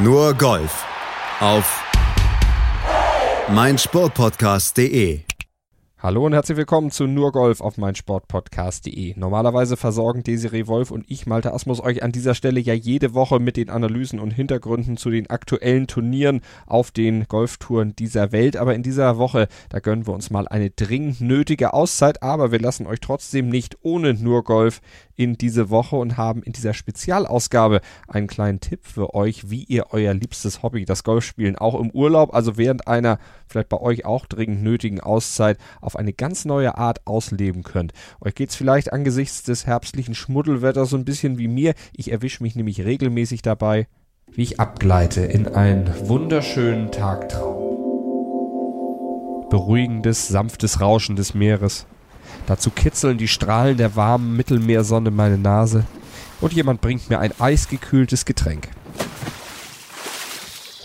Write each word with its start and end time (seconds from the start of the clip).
Nur 0.00 0.32
Golf 0.34 0.86
auf 1.40 1.82
meinsportpodcast.de. 3.52 5.22
Hallo 6.00 6.24
und 6.24 6.32
herzlich 6.32 6.56
willkommen 6.56 6.92
zu 6.92 7.08
Nur 7.08 7.32
Golf 7.32 7.60
auf 7.60 7.78
meinsportpodcast.de. 7.78 9.18
Normalerweise 9.18 9.76
versorgen 9.76 10.22
Desiree 10.22 10.68
Wolf 10.68 10.92
und 10.92 11.04
ich, 11.08 11.26
Malte 11.26 11.52
Asmus, 11.52 11.80
euch 11.80 12.04
an 12.04 12.12
dieser 12.12 12.36
Stelle 12.36 12.60
ja 12.60 12.74
jede 12.74 13.14
Woche 13.14 13.40
mit 13.40 13.56
den 13.56 13.70
Analysen 13.70 14.20
und 14.20 14.30
Hintergründen 14.30 14.96
zu 14.96 15.10
den 15.10 15.28
aktuellen 15.30 15.88
Turnieren 15.88 16.42
auf 16.66 16.92
den 16.92 17.24
Golftouren 17.26 17.96
dieser 17.96 18.30
Welt. 18.30 18.56
Aber 18.56 18.76
in 18.76 18.84
dieser 18.84 19.18
Woche, 19.18 19.48
da 19.68 19.80
gönnen 19.80 20.06
wir 20.06 20.14
uns 20.14 20.30
mal 20.30 20.46
eine 20.46 20.70
dringend 20.70 21.20
nötige 21.20 21.74
Auszeit, 21.74 22.22
aber 22.22 22.52
wir 22.52 22.60
lassen 22.60 22.86
euch 22.86 23.00
trotzdem 23.00 23.48
nicht 23.48 23.78
ohne 23.82 24.14
Nur 24.14 24.44
Golf 24.44 24.80
in 25.18 25.36
diese 25.36 25.68
Woche 25.68 25.96
und 25.96 26.16
haben 26.16 26.44
in 26.44 26.52
dieser 26.52 26.72
Spezialausgabe 26.72 27.80
einen 28.06 28.28
kleinen 28.28 28.60
Tipp 28.60 28.86
für 28.86 29.14
euch, 29.14 29.50
wie 29.50 29.64
ihr 29.64 29.86
euer 29.90 30.14
liebstes 30.14 30.62
Hobby, 30.62 30.84
das 30.84 31.02
Golfspielen, 31.02 31.56
auch 31.56 31.78
im 31.78 31.90
Urlaub, 31.90 32.32
also 32.32 32.56
während 32.56 32.86
einer 32.86 33.18
vielleicht 33.48 33.68
bei 33.68 33.80
euch 33.80 34.04
auch 34.04 34.26
dringend 34.26 34.62
nötigen 34.62 35.00
Auszeit, 35.00 35.58
auf 35.80 35.96
eine 35.96 36.12
ganz 36.12 36.44
neue 36.44 36.78
Art 36.78 37.04
ausleben 37.04 37.64
könnt. 37.64 37.92
Euch 38.20 38.36
geht's 38.36 38.54
vielleicht 38.54 38.92
angesichts 38.92 39.42
des 39.42 39.66
herbstlichen 39.66 40.14
Schmuddelwetters 40.14 40.90
so 40.90 40.96
ein 40.96 41.04
bisschen 41.04 41.36
wie 41.36 41.48
mir. 41.48 41.74
Ich 41.92 42.12
erwische 42.12 42.44
mich 42.44 42.54
nämlich 42.54 42.84
regelmäßig 42.84 43.42
dabei, 43.42 43.88
wie 44.30 44.42
ich 44.42 44.60
abgleite 44.60 45.22
in 45.22 45.48
einen 45.48 45.92
wunderschönen 46.08 46.92
Tagtraum. 46.92 47.66
Beruhigendes, 49.50 50.28
sanftes 50.28 50.80
Rauschen 50.80 51.16
des 51.16 51.34
Meeres, 51.34 51.86
Dazu 52.48 52.70
kitzeln 52.70 53.18
die 53.18 53.28
Strahlen 53.28 53.76
der 53.76 53.94
warmen 53.94 54.34
Mittelmeersonne 54.34 55.10
meine 55.10 55.36
Nase 55.36 55.84
und 56.40 56.54
jemand 56.54 56.80
bringt 56.80 57.10
mir 57.10 57.18
ein 57.18 57.38
eisgekühltes 57.38 58.24
Getränk. 58.24 58.68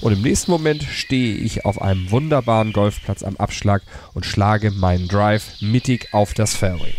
Und 0.02 0.12
im 0.12 0.22
nächsten 0.22 0.52
Moment 0.52 0.84
stehe 0.84 1.38
ich 1.38 1.64
auf 1.64 1.82
einem 1.82 2.12
wunderbaren 2.12 2.74
Golfplatz 2.74 3.24
am 3.24 3.38
Abschlag 3.38 3.82
und 4.14 4.26
schlage 4.26 4.72
meinen 4.72 5.08
Drive 5.08 5.62
mittig 5.62 6.14
auf 6.14 6.34
das 6.34 6.54
Fairway. 6.54 6.94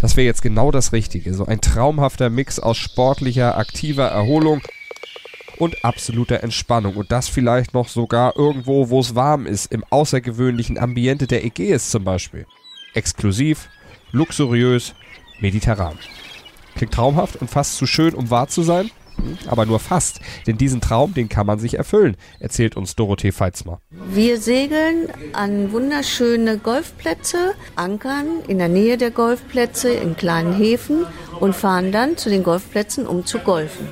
Das 0.00 0.16
wäre 0.16 0.26
jetzt 0.26 0.42
genau 0.42 0.70
das 0.70 0.92
Richtige. 0.92 1.34
So 1.34 1.46
ein 1.46 1.60
traumhafter 1.60 2.30
Mix 2.30 2.60
aus 2.60 2.76
sportlicher, 2.76 3.58
aktiver 3.58 4.06
Erholung 4.06 4.62
und 5.58 5.84
absoluter 5.84 6.44
Entspannung. 6.44 6.94
Und 6.94 7.10
das 7.10 7.26
vielleicht 7.28 7.74
noch 7.74 7.88
sogar 7.88 8.36
irgendwo, 8.36 8.88
wo 8.88 9.00
es 9.00 9.16
warm 9.16 9.46
ist, 9.46 9.72
im 9.72 9.82
außergewöhnlichen 9.90 10.78
Ambiente 10.78 11.26
der 11.26 11.44
Ägäis 11.44 11.90
zum 11.90 12.04
Beispiel. 12.04 12.46
Exklusiv, 12.98 13.68
luxuriös, 14.10 14.92
mediterran. 15.38 15.96
Klingt 16.74 16.92
traumhaft 16.92 17.36
und 17.36 17.48
fast 17.48 17.76
zu 17.76 17.86
schön, 17.86 18.12
um 18.12 18.28
wahr 18.28 18.48
zu 18.48 18.62
sein? 18.62 18.90
Hm, 19.14 19.38
aber 19.46 19.66
nur 19.66 19.78
fast, 19.78 20.18
denn 20.48 20.58
diesen 20.58 20.80
Traum, 20.80 21.14
den 21.14 21.28
kann 21.28 21.46
man 21.46 21.60
sich 21.60 21.74
erfüllen, 21.74 22.16
erzählt 22.40 22.76
uns 22.76 22.96
Dorothee 22.96 23.30
Feitzmer. 23.30 23.80
Wir 23.90 24.40
segeln 24.40 25.06
an 25.32 25.70
wunderschöne 25.70 26.58
Golfplätze, 26.58 27.54
ankern 27.76 28.26
in 28.48 28.58
der 28.58 28.68
Nähe 28.68 28.96
der 28.96 29.12
Golfplätze 29.12 29.90
in 29.90 30.16
kleinen 30.16 30.52
Häfen 30.52 31.06
und 31.38 31.54
fahren 31.54 31.92
dann 31.92 32.16
zu 32.16 32.30
den 32.30 32.42
Golfplätzen, 32.42 33.06
um 33.06 33.24
zu 33.24 33.38
golfen. 33.38 33.86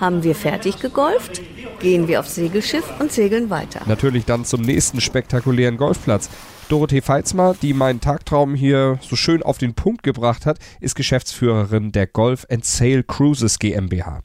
Haben 0.00 0.24
wir 0.24 0.34
fertig 0.34 0.80
gegolft, 0.80 1.40
gehen 1.82 2.08
wir 2.08 2.20
aufs 2.20 2.36
Segelschiff 2.36 2.84
und 2.98 3.12
segeln 3.12 3.50
weiter. 3.50 3.82
Natürlich 3.86 4.24
dann 4.24 4.44
zum 4.44 4.62
nächsten 4.62 5.00
spektakulären 5.00 5.76
Golfplatz. 5.76 6.30
Dorothee 6.68 7.02
Feitzmer, 7.02 7.54
die 7.60 7.74
meinen 7.74 8.00
Tagtraum 8.00 8.54
hier 8.54 8.98
so 9.02 9.16
schön 9.16 9.42
auf 9.42 9.58
den 9.58 9.74
Punkt 9.74 10.02
gebracht 10.02 10.46
hat, 10.46 10.58
ist 10.80 10.94
Geschäftsführerin 10.94 11.92
der 11.92 12.06
Golf 12.06 12.46
and 12.50 12.64
Sail 12.64 13.02
Cruises 13.02 13.58
GmbH. 13.58 14.22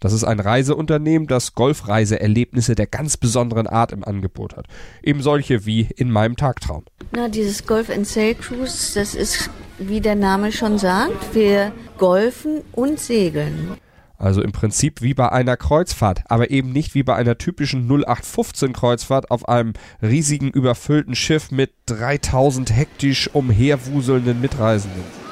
Das 0.00 0.12
ist 0.12 0.24
ein 0.24 0.40
Reiseunternehmen, 0.40 1.26
das 1.26 1.54
Golfreiseerlebnisse 1.54 2.74
der 2.74 2.86
ganz 2.86 3.16
besonderen 3.16 3.66
Art 3.66 3.92
im 3.92 4.04
Angebot 4.04 4.56
hat. 4.56 4.66
Eben 5.02 5.22
solche 5.22 5.64
wie 5.64 5.88
in 5.96 6.10
meinem 6.10 6.36
Tagtraum. 6.36 6.84
Na, 7.12 7.28
dieses 7.28 7.66
Golf 7.66 7.88
and 7.88 8.06
Sail 8.06 8.34
Cruise, 8.34 8.92
das 8.94 9.14
ist, 9.14 9.48
wie 9.78 10.00
der 10.00 10.16
Name 10.16 10.52
schon 10.52 10.78
sagt, 10.78 11.34
wir 11.34 11.72
golfen 11.96 12.60
und 12.72 13.00
segeln. 13.00 13.78
Also 14.18 14.42
im 14.42 14.52
Prinzip 14.52 15.02
wie 15.02 15.14
bei 15.14 15.30
einer 15.30 15.56
Kreuzfahrt, 15.56 16.22
aber 16.26 16.50
eben 16.50 16.72
nicht 16.72 16.94
wie 16.94 17.02
bei 17.02 17.14
einer 17.14 17.38
typischen 17.38 17.86
0815 17.86 18.72
Kreuzfahrt 18.72 19.30
auf 19.30 19.48
einem 19.48 19.74
riesigen 20.00 20.50
überfüllten 20.50 21.14
Schiff 21.14 21.50
mit 21.50 21.72
3000 21.86 22.74
hektisch 22.74 23.28
umherwuselnden 23.32 24.40
Mitreisenden. 24.40 25.25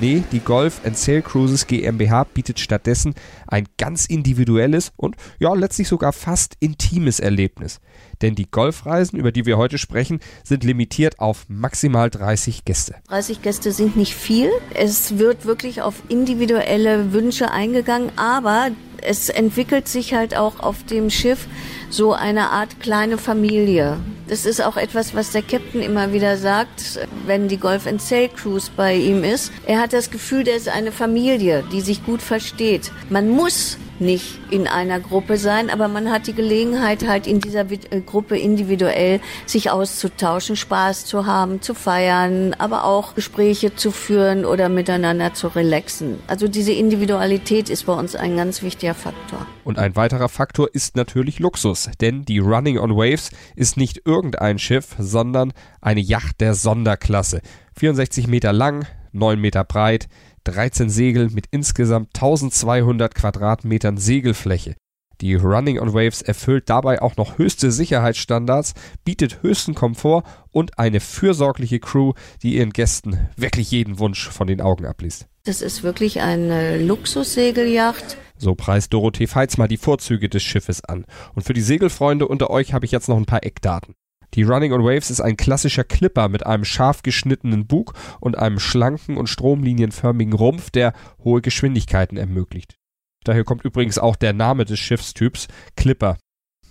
Nee, 0.00 0.22
die 0.32 0.40
Golf 0.40 0.80
Sail 0.94 1.20
Cruises 1.20 1.66
GmbH 1.66 2.24
bietet 2.24 2.58
stattdessen 2.58 3.14
ein 3.46 3.66
ganz 3.76 4.06
individuelles 4.06 4.92
und 4.96 5.16
ja, 5.38 5.52
letztlich 5.52 5.88
sogar 5.88 6.14
fast 6.14 6.54
intimes 6.58 7.20
Erlebnis. 7.20 7.80
Denn 8.22 8.34
die 8.34 8.50
Golfreisen, 8.50 9.18
über 9.18 9.30
die 9.30 9.44
wir 9.44 9.58
heute 9.58 9.76
sprechen, 9.76 10.20
sind 10.42 10.64
limitiert 10.64 11.20
auf 11.20 11.44
maximal 11.48 12.08
30 12.08 12.64
Gäste. 12.64 12.94
30 13.08 13.42
Gäste 13.42 13.72
sind 13.72 13.96
nicht 13.96 14.14
viel. 14.14 14.50
Es 14.74 15.18
wird 15.18 15.44
wirklich 15.44 15.82
auf 15.82 15.96
individuelle 16.08 17.12
Wünsche 17.12 17.50
eingegangen, 17.50 18.10
aber 18.16 18.70
es 19.02 19.28
entwickelt 19.28 19.88
sich 19.88 20.14
halt 20.14 20.36
auch 20.36 20.60
auf 20.60 20.84
dem 20.84 21.10
Schiff 21.10 21.46
so 21.90 22.12
eine 22.12 22.50
Art 22.50 22.80
kleine 22.80 23.18
Familie. 23.18 23.98
Das 24.28 24.46
ist 24.46 24.62
auch 24.62 24.76
etwas, 24.76 25.14
was 25.14 25.32
der 25.32 25.42
Captain 25.42 25.82
immer 25.82 26.12
wieder 26.12 26.36
sagt, 26.36 27.00
wenn 27.26 27.48
die 27.48 27.56
Golf 27.56 27.86
and 27.86 28.00
Sail 28.00 28.28
Cruise 28.28 28.70
bei 28.74 28.94
ihm 28.94 29.24
ist. 29.24 29.52
Er 29.66 29.80
hat 29.80 29.92
das 29.92 30.10
Gefühl, 30.10 30.44
der 30.44 30.56
ist 30.56 30.68
eine 30.68 30.92
Familie, 30.92 31.64
die 31.72 31.80
sich 31.80 32.04
gut 32.06 32.22
versteht. 32.22 32.92
Man 33.10 33.28
muss 33.28 33.76
nicht 34.00 34.38
in 34.50 34.66
einer 34.66 35.00
Gruppe 35.00 35.36
sein, 35.36 35.70
aber 35.70 35.88
man 35.88 36.10
hat 36.10 36.26
die 36.26 36.32
Gelegenheit, 36.32 37.06
halt 37.06 37.26
in 37.26 37.40
dieser 37.40 37.70
äh, 37.70 38.00
Gruppe 38.04 38.38
individuell 38.38 39.20
sich 39.46 39.70
auszutauschen, 39.70 40.56
Spaß 40.56 41.06
zu 41.06 41.26
haben, 41.26 41.62
zu 41.62 41.74
feiern, 41.74 42.54
aber 42.58 42.84
auch 42.84 43.14
Gespräche 43.14 43.74
zu 43.74 43.90
führen 43.90 44.44
oder 44.44 44.68
miteinander 44.68 45.34
zu 45.34 45.48
relaxen. 45.48 46.18
Also 46.26 46.48
diese 46.48 46.72
Individualität 46.72 47.70
ist 47.70 47.86
bei 47.86 47.92
uns 47.92 48.16
ein 48.16 48.36
ganz 48.36 48.62
wichtiger 48.62 48.94
Faktor. 48.94 49.46
Und 49.64 49.78
ein 49.78 49.96
weiterer 49.96 50.28
Faktor 50.28 50.68
ist 50.72 50.96
natürlich 50.96 51.38
Luxus, 51.38 51.90
denn 52.00 52.24
die 52.24 52.38
Running 52.38 52.78
on 52.78 52.96
Waves 52.96 53.30
ist 53.56 53.76
nicht 53.76 54.02
irgendein 54.04 54.58
Schiff, 54.58 54.96
sondern 54.98 55.52
eine 55.80 56.00
Yacht 56.00 56.40
der 56.40 56.54
Sonderklasse. 56.54 57.40
64 57.78 58.26
Meter 58.26 58.52
lang, 58.52 58.86
9 59.12 59.40
Meter 59.40 59.64
breit, 59.64 60.08
13 60.44 60.90
Segel 60.90 61.30
mit 61.30 61.46
insgesamt 61.50 62.10
1200 62.14 63.14
Quadratmetern 63.14 63.96
Segelfläche. 63.96 64.76
Die 65.20 65.34
Running 65.34 65.78
on 65.78 65.92
Waves 65.92 66.22
erfüllt 66.22 66.70
dabei 66.70 67.02
auch 67.02 67.16
noch 67.16 67.36
höchste 67.36 67.70
Sicherheitsstandards, 67.70 68.72
bietet 69.04 69.42
höchsten 69.42 69.74
Komfort 69.74 70.22
und 70.50 70.78
eine 70.78 71.00
fürsorgliche 71.00 71.78
Crew, 71.78 72.14
die 72.42 72.56
ihren 72.56 72.70
Gästen 72.70 73.28
wirklich 73.36 73.70
jeden 73.70 73.98
Wunsch 73.98 74.30
von 74.30 74.46
den 74.46 74.62
Augen 74.62 74.86
abliest. 74.86 75.26
Das 75.44 75.60
ist 75.60 75.82
wirklich 75.82 76.20
eine 76.22 76.78
Luxussegelyacht. 76.78 78.16
So 78.38 78.54
preist 78.54 78.94
Dorothee 78.94 79.26
Feitzmer 79.26 79.68
die 79.68 79.76
Vorzüge 79.76 80.30
des 80.30 80.42
Schiffes 80.42 80.82
an. 80.84 81.04
Und 81.34 81.42
für 81.42 81.52
die 81.52 81.60
Segelfreunde 81.60 82.26
unter 82.26 82.48
euch 82.48 82.72
habe 82.72 82.86
ich 82.86 82.92
jetzt 82.92 83.08
noch 83.08 83.18
ein 83.18 83.26
paar 83.26 83.44
Eckdaten. 83.44 83.94
Die 84.34 84.44
Running 84.44 84.72
on 84.72 84.84
Waves 84.84 85.10
ist 85.10 85.20
ein 85.20 85.36
klassischer 85.36 85.84
Clipper 85.84 86.28
mit 86.28 86.46
einem 86.46 86.64
scharf 86.64 87.02
geschnittenen 87.02 87.66
Bug 87.66 87.94
und 88.20 88.38
einem 88.38 88.60
schlanken 88.60 89.16
und 89.16 89.28
stromlinienförmigen 89.28 90.34
Rumpf, 90.34 90.70
der 90.70 90.92
hohe 91.24 91.40
Geschwindigkeiten 91.40 92.16
ermöglicht. 92.16 92.76
Daher 93.24 93.44
kommt 93.44 93.64
übrigens 93.64 93.98
auch 93.98 94.16
der 94.16 94.32
Name 94.32 94.64
des 94.64 94.78
Schiffstyps 94.78 95.48
Clipper. 95.76 96.16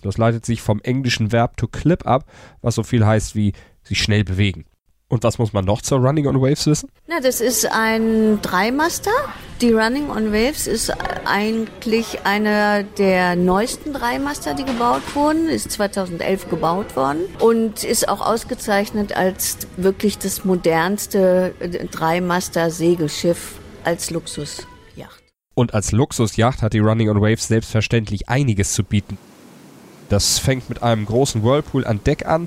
Das 0.02 0.16
leitet 0.16 0.46
sich 0.46 0.62
vom 0.62 0.80
englischen 0.80 1.32
Verb 1.32 1.56
to 1.56 1.68
clip 1.68 2.06
ab, 2.06 2.24
was 2.62 2.74
so 2.74 2.82
viel 2.82 3.04
heißt 3.04 3.36
wie 3.36 3.52
sich 3.82 4.00
schnell 4.00 4.24
bewegen. 4.24 4.64
Und 5.10 5.24
was 5.24 5.38
muss 5.38 5.52
man 5.52 5.64
noch 5.64 5.82
zur 5.82 5.98
Running 5.98 6.28
on 6.28 6.40
Waves 6.40 6.66
wissen? 6.66 6.88
Na, 7.08 7.18
das 7.20 7.40
ist 7.40 7.66
ein 7.70 8.40
Dreimaster. 8.42 9.10
Die 9.60 9.72
Running 9.72 10.08
on 10.08 10.32
Waves 10.32 10.68
ist 10.68 10.92
eigentlich 11.24 12.24
einer 12.24 12.84
der 12.84 13.34
neuesten 13.34 13.92
Dreimaster, 13.92 14.54
die 14.54 14.64
gebaut 14.64 15.02
wurden. 15.14 15.48
Ist 15.48 15.72
2011 15.72 16.48
gebaut 16.48 16.94
worden 16.94 17.22
und 17.40 17.82
ist 17.82 18.08
auch 18.08 18.24
ausgezeichnet 18.24 19.16
als 19.16 19.58
wirklich 19.76 20.16
das 20.16 20.44
modernste 20.44 21.54
Dreimaster-Segelschiff 21.90 23.54
als 23.82 24.12
Luxusjacht. 24.12 24.68
Und 25.54 25.74
als 25.74 25.90
Luxusjacht 25.90 26.62
hat 26.62 26.72
die 26.72 26.78
Running 26.78 27.10
on 27.10 27.20
Waves 27.20 27.48
selbstverständlich 27.48 28.28
einiges 28.28 28.74
zu 28.74 28.84
bieten. 28.84 29.18
Das 30.08 30.38
fängt 30.38 30.68
mit 30.68 30.84
einem 30.84 31.04
großen 31.04 31.42
Whirlpool 31.42 31.84
an 31.84 32.00
Deck 32.04 32.26
an, 32.26 32.46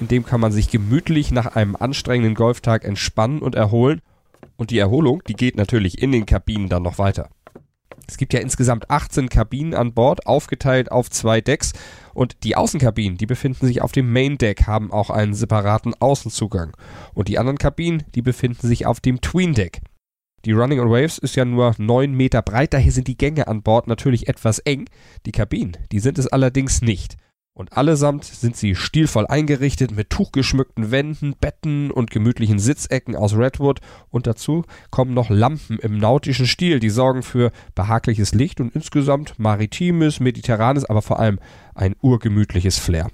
in 0.00 0.08
dem 0.08 0.24
kann 0.24 0.40
man 0.40 0.52
sich 0.52 0.70
gemütlich 0.70 1.30
nach 1.30 1.56
einem 1.56 1.76
anstrengenden 1.76 2.34
Golftag 2.34 2.84
entspannen 2.84 3.40
und 3.40 3.54
erholen. 3.54 4.00
Und 4.56 4.70
die 4.70 4.78
Erholung, 4.78 5.22
die 5.26 5.34
geht 5.34 5.56
natürlich 5.56 6.02
in 6.02 6.12
den 6.12 6.26
Kabinen 6.26 6.68
dann 6.68 6.82
noch 6.82 6.98
weiter. 6.98 7.28
Es 8.08 8.16
gibt 8.16 8.32
ja 8.32 8.40
insgesamt 8.40 8.90
18 8.90 9.28
Kabinen 9.28 9.74
an 9.74 9.92
Bord, 9.92 10.26
aufgeteilt 10.26 10.92
auf 10.92 11.10
zwei 11.10 11.40
Decks. 11.40 11.72
Und 12.14 12.44
die 12.44 12.56
Außenkabinen, 12.56 13.18
die 13.18 13.26
befinden 13.26 13.66
sich 13.66 13.82
auf 13.82 13.92
dem 13.92 14.12
Main 14.12 14.38
Deck, 14.38 14.66
haben 14.66 14.92
auch 14.92 15.10
einen 15.10 15.34
separaten 15.34 15.94
Außenzugang. 15.94 16.76
Und 17.14 17.28
die 17.28 17.38
anderen 17.38 17.58
Kabinen, 17.58 18.04
die 18.14 18.22
befinden 18.22 18.66
sich 18.66 18.86
auf 18.86 19.00
dem 19.00 19.20
Tween 19.20 19.54
Deck. 19.54 19.80
Die 20.44 20.52
Running 20.52 20.78
on 20.78 20.90
Waves 20.90 21.18
ist 21.18 21.34
ja 21.34 21.44
nur 21.44 21.74
9 21.76 22.12
Meter 22.12 22.40
breit, 22.40 22.72
daher 22.72 22.92
sind 22.92 23.08
die 23.08 23.18
Gänge 23.18 23.48
an 23.48 23.62
Bord 23.62 23.88
natürlich 23.88 24.28
etwas 24.28 24.60
eng. 24.60 24.84
Die 25.26 25.32
Kabinen, 25.32 25.76
die 25.90 25.98
sind 25.98 26.18
es 26.18 26.28
allerdings 26.28 26.82
nicht. 26.82 27.16
Und 27.56 27.72
allesamt 27.72 28.24
sind 28.26 28.54
sie 28.54 28.74
stilvoll 28.74 29.26
eingerichtet 29.26 29.96
mit 29.96 30.10
tuchgeschmückten 30.10 30.90
Wänden, 30.90 31.34
Betten 31.40 31.90
und 31.90 32.10
gemütlichen 32.10 32.58
Sitzecken 32.58 33.16
aus 33.16 33.34
Redwood 33.34 33.80
und 34.10 34.26
dazu 34.26 34.66
kommen 34.90 35.14
noch 35.14 35.30
Lampen 35.30 35.78
im 35.78 35.96
nautischen 35.96 36.46
Stil, 36.46 36.80
die 36.80 36.90
sorgen 36.90 37.22
für 37.22 37.52
behagliches 37.74 38.34
Licht 38.34 38.60
und 38.60 38.76
insgesamt 38.76 39.38
maritimes, 39.38 40.20
mediterranes, 40.20 40.84
aber 40.84 41.00
vor 41.00 41.18
allem 41.18 41.40
ein 41.74 41.96
urgemütliches 42.02 42.76
Flair. 42.76 43.08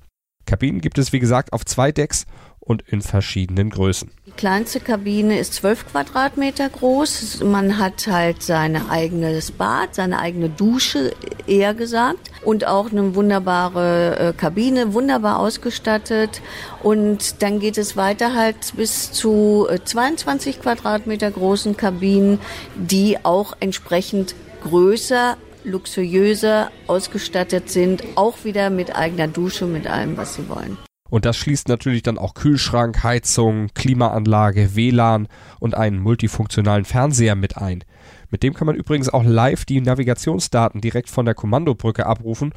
Kabinen 0.45 0.81
gibt 0.81 0.99
es 0.99 1.13
wie 1.13 1.21
gesagt 1.21 1.53
auf 1.53 1.65
zwei 1.65 1.93
Decks 1.93 2.27
und 2.65 2.83
in 2.87 3.03
verschiedenen 3.03 3.71
Größen. 3.71 4.11
Die 4.27 4.31
kleinste 4.31 4.79
Kabine 4.79 5.39
ist 5.39 5.55
12 5.55 5.89
Quadratmeter 5.91 6.69
groß. 6.69 7.43
Man 7.43 7.79
hat 7.79 8.07
halt 8.07 8.43
sein 8.43 8.89
eigenes 8.89 9.51
Bad, 9.51 9.97
seine 9.97 10.21
eigene 10.21 10.49
Dusche, 10.49 11.13
eher 11.49 11.75
gesagt. 11.75 12.31
Und 12.45 12.67
auch 12.67 12.91
eine 12.91 13.17
wunderbare 13.17 14.19
äh, 14.19 14.33
Kabine, 14.33 14.95
wunderbar 14.95 15.41
ausgestattet. 15.41 16.41
Und 16.85 17.43
dann 17.43 17.59
geht 17.59 17.79
es 17.79 17.97
weiter 17.97 18.35
halt 18.35 18.77
bis 18.77 19.11
zu 19.11 19.67
äh, 19.69 19.81
22 19.83 20.63
Quadratmeter 20.63 21.33
großen 21.33 21.77
Kabinen, 21.77 22.39
die 22.77 23.25
auch 23.25 23.55
entsprechend 23.59 24.37
größer 24.63 25.37
luxuriöser 25.65 26.71
ausgestattet 26.87 27.71
sind, 27.71 28.03
auch 28.15 28.45
wieder 28.45 28.71
mit 28.71 28.95
eigener 28.95 29.29
Dusche, 29.29 29.67
mit 29.67 29.87
allem, 29.89 30.17
was 30.17 30.35
sie 30.35 30.49
wollen. 30.49 30.77
Und 31.13 31.27
das 31.27 31.37
schließt 31.37 31.69
natürlich 31.69 32.03
dann 32.03 32.17
auch 32.17 32.33
Kühlschrank, 32.33 33.03
Heizung, 33.03 33.69
Klimaanlage, 33.75 34.75
WLAN 34.75 35.29
und 35.61 35.75
einen 35.75 35.99
multifunktionalen 35.99 36.87
Fernseher 36.87 37.35
mit 37.35 37.59
ein. 37.59 37.85
Mit 38.31 38.43
dem 38.43 38.55
kann 38.55 38.67
man 38.67 38.77
übrigens 38.77 39.11
auch 39.11 39.23
live 39.23 39.67
die 39.67 39.83
Navigationsdaten 39.83 40.81
direkt 40.81 41.11
von 41.11 41.27
der 41.27 41.35
Kommandobrücke 41.35 42.07
abrufen 42.07 42.55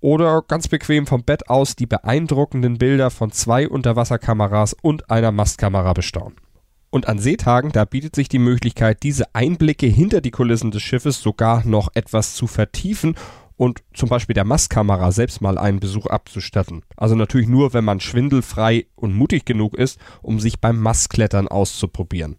oder 0.00 0.42
ganz 0.46 0.68
bequem 0.68 1.06
vom 1.06 1.24
Bett 1.24 1.48
aus 1.48 1.76
die 1.76 1.86
beeindruckenden 1.86 2.76
Bilder 2.76 3.08
von 3.08 3.32
zwei 3.32 3.66
Unterwasserkameras 3.66 4.76
und 4.82 5.10
einer 5.10 5.32
Mastkamera 5.32 5.94
bestaunen. 5.94 6.36
Und 6.90 7.08
an 7.08 7.18
Seetagen, 7.18 7.72
da 7.72 7.86
bietet 7.86 8.16
sich 8.16 8.28
die 8.28 8.38
Möglichkeit, 8.38 9.02
diese 9.02 9.34
Einblicke 9.34 9.86
hinter 9.86 10.20
die 10.20 10.30
Kulissen 10.30 10.72
des 10.72 10.82
Schiffes 10.82 11.22
sogar 11.22 11.66
noch 11.66 11.88
etwas 11.94 12.34
zu 12.34 12.48
vertiefen 12.48 13.14
und 13.56 13.82
zum 13.92 14.08
Beispiel 14.08 14.34
der 14.34 14.44
Mastkamera 14.44 15.12
selbst 15.12 15.40
mal 15.40 15.58
einen 15.58 15.80
Besuch 15.80 16.06
abzustatten. 16.06 16.82
Also 16.96 17.14
natürlich 17.14 17.48
nur, 17.48 17.72
wenn 17.72 17.84
man 17.84 18.00
schwindelfrei 18.00 18.86
und 18.96 19.14
mutig 19.14 19.44
genug 19.44 19.74
ist, 19.74 19.98
um 20.22 20.40
sich 20.40 20.60
beim 20.60 20.80
Mastklettern 20.80 21.48
auszuprobieren. 21.48 22.36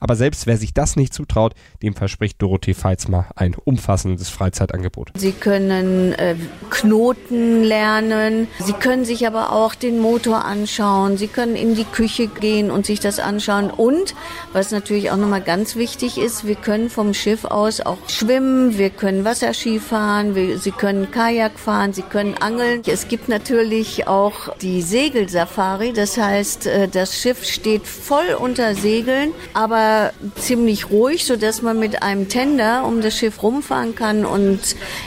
Aber 0.00 0.16
selbst 0.16 0.46
wer 0.46 0.56
sich 0.56 0.72
das 0.72 0.96
nicht 0.96 1.12
zutraut, 1.12 1.54
dem 1.82 1.94
verspricht 1.94 2.40
Dorothee 2.40 2.72
Feitzmer 2.72 3.26
ein 3.36 3.54
umfassendes 3.54 4.30
Freizeitangebot. 4.30 5.12
Sie 5.14 5.32
können 5.32 6.14
äh, 6.14 6.36
Knoten 6.70 7.62
lernen, 7.62 8.48
Sie 8.60 8.72
können 8.72 9.04
sich 9.04 9.26
aber 9.26 9.52
auch 9.52 9.74
den 9.74 9.98
Motor 9.98 10.44
anschauen, 10.46 11.18
Sie 11.18 11.28
können 11.28 11.54
in 11.54 11.74
die 11.74 11.84
Küche 11.84 12.28
gehen 12.28 12.70
und 12.70 12.86
sich 12.86 13.00
das 13.00 13.18
anschauen. 13.18 13.70
Und 13.70 14.14
was 14.54 14.70
natürlich 14.70 15.10
auch 15.10 15.18
nochmal 15.18 15.42
ganz 15.42 15.76
wichtig 15.76 16.16
ist, 16.16 16.46
wir 16.46 16.54
können 16.54 16.88
vom 16.88 17.12
Schiff 17.12 17.44
aus 17.44 17.82
auch 17.82 18.08
schwimmen, 18.08 18.78
wir 18.78 18.88
können 18.88 19.26
Wasserski 19.26 19.78
fahren, 19.80 20.34
wir, 20.34 20.58
Sie 20.58 20.70
können 20.70 21.10
Kajak 21.10 21.58
fahren, 21.58 21.92
Sie 21.92 22.02
können 22.02 22.34
angeln. 22.38 22.82
Es 22.86 23.08
gibt 23.08 23.28
natürlich 23.28 24.08
auch 24.08 24.56
die 24.62 24.80
Segelsafari, 24.80 25.92
das 25.92 26.16
heißt, 26.16 26.66
äh, 26.66 26.88
das 26.88 27.20
Schiff 27.20 27.44
steht 27.44 27.86
voll 27.86 28.34
unter 28.38 28.74
Segeln, 28.74 29.32
aber 29.52 29.89
ziemlich 30.36 30.90
ruhig, 30.90 31.24
so 31.24 31.36
dass 31.36 31.62
man 31.62 31.78
mit 31.78 32.02
einem 32.02 32.28
Tender 32.28 32.84
um 32.84 33.00
das 33.00 33.16
Schiff 33.16 33.42
rumfahren 33.42 33.94
kann 33.94 34.24
und 34.24 34.60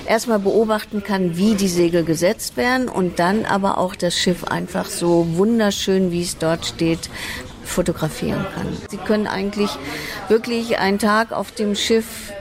erstmal 0.05 0.39
beobachten 0.39 1.03
kann, 1.03 1.37
wie 1.37 1.55
die 1.55 1.67
Segel 1.67 2.03
gesetzt 2.03 2.57
werden 2.57 2.89
und 2.89 3.19
dann 3.19 3.45
aber 3.45 3.77
auch 3.77 3.95
das 3.95 4.17
Schiff 4.17 4.43
einfach 4.43 4.85
so 4.89 5.27
wunderschön, 5.35 6.11
wie 6.11 6.21
es 6.21 6.37
dort 6.37 6.65
steht, 6.65 7.09
fotografieren 7.63 8.45
kann. 8.55 8.77
Sie 8.89 8.97
können 8.97 9.27
eigentlich 9.27 9.69
wirklich 10.27 10.77
einen 10.79 10.99
Tag 10.99 11.31
auf 11.31 11.51
dem 11.51 11.75
Schiff 11.75 12.33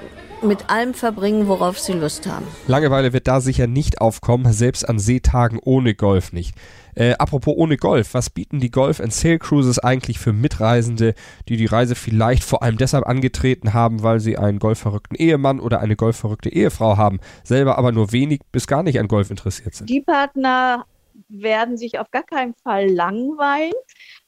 mit 0.43 0.71
allem 0.71 0.94
verbringen, 0.94 1.49
worauf 1.49 1.79
sie 1.79 1.93
Lust 1.93 2.27
haben. 2.27 2.47
Langeweile 2.67 3.12
wird 3.12 3.29
da 3.29 3.41
sicher 3.41 3.67
nicht 3.67 4.00
aufkommen, 4.00 4.53
selbst 4.53 4.89
an 4.89 4.99
Seetagen 4.99 5.59
ohne 5.62 5.94
Golf 5.94 6.33
nicht. 6.33 6.55
Äh, 6.94 7.15
apropos 7.15 7.55
ohne 7.56 7.77
Golf, 7.77 8.12
was 8.12 8.29
bieten 8.29 8.61
die 8.61 8.71
Golf 8.71 9.00
and 9.00 9.12
Sail 9.12 9.39
Cruises 9.39 9.79
eigentlich 9.79 10.19
für 10.19 10.33
Mitreisende, 10.33 11.15
die 11.49 11.56
die 11.56 11.67
Reise 11.67 11.94
vielleicht 11.94 12.44
vor 12.44 12.62
allem 12.62 12.77
deshalb 12.77 13.06
angetreten 13.06 13.73
haben, 13.73 14.03
weil 14.03 14.21
sie 14.21 14.37
einen 14.37 14.59
golfverrückten 14.59 15.17
Ehemann 15.17 15.61
oder 15.61 15.81
eine 15.81 15.97
golfverrückte 15.97 16.50
Ehefrau 16.50 16.97
haben, 16.97 17.21
selber 17.44 17.79
aber 17.79 17.93
nur 17.93 18.12
wenig 18.12 18.41
bis 18.53 18.67
gar 18.67 18.83
nicht 18.83 18.99
an 18.99 19.09
Golf 19.09 19.31
interessiert 19.31 19.75
sind? 19.75 19.89
Die 19.89 20.03
Partner 20.03 20.85
werden 21.29 21.77
sich 21.79 21.99
auf 21.99 22.11
gar 22.11 22.25
keinen 22.25 22.55
Fall 22.62 22.89
langweilen. 22.89 23.73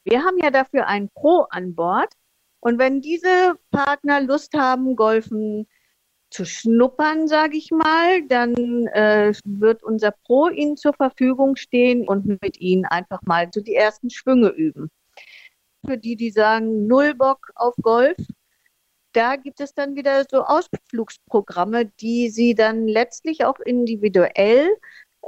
Wir 0.05 0.23
haben 0.23 0.39
ja 0.43 0.51
dafür 0.51 0.87
ein 0.87 1.11
Pro 1.11 1.47
an 1.51 1.75
Bord. 1.75 2.13
Und 2.61 2.79
wenn 2.79 3.03
diese 3.03 3.57
Partner 3.71 4.23
Lust 4.23 4.55
haben, 4.55 4.97
Golfen 4.97 5.67
zu 6.35 6.45
schnuppern, 6.45 7.29
sage 7.29 7.57
ich 7.57 7.71
mal, 7.71 8.27
dann 8.27 8.89
äh, 8.89 9.33
wird 9.45 9.85
unser 9.85 10.11
Pro 10.11 10.49
Ihnen 10.49 10.77
zur 10.77 10.93
Verfügung 10.93 11.55
stehen 11.55 12.09
und 12.09 12.27
mit 12.27 12.59
Ihnen 12.61 12.85
einfach 12.87 13.21
mal 13.23 13.49
so 13.55 13.61
die 13.61 13.77
ersten 13.77 14.11
Schwünge 14.11 14.49
üben. 14.49 14.91
Für 15.87 15.97
die, 15.97 16.17
die 16.17 16.33
sagen, 16.33 16.89
null 16.89 17.15
Bock 17.15 17.53
auf 17.55 17.75
Golf, 17.81 18.17
da 19.13 19.37
gibt 19.37 19.61
es 19.61 19.75
dann 19.75 19.95
wieder 19.95 20.25
so 20.29 20.43
Ausflugsprogramme, 20.43 21.87
die 22.01 22.31
Sie 22.31 22.57
dann 22.57 22.89
letztlich 22.89 23.45
auch 23.45 23.61
individuell 23.61 24.77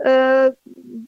äh, 0.02 0.50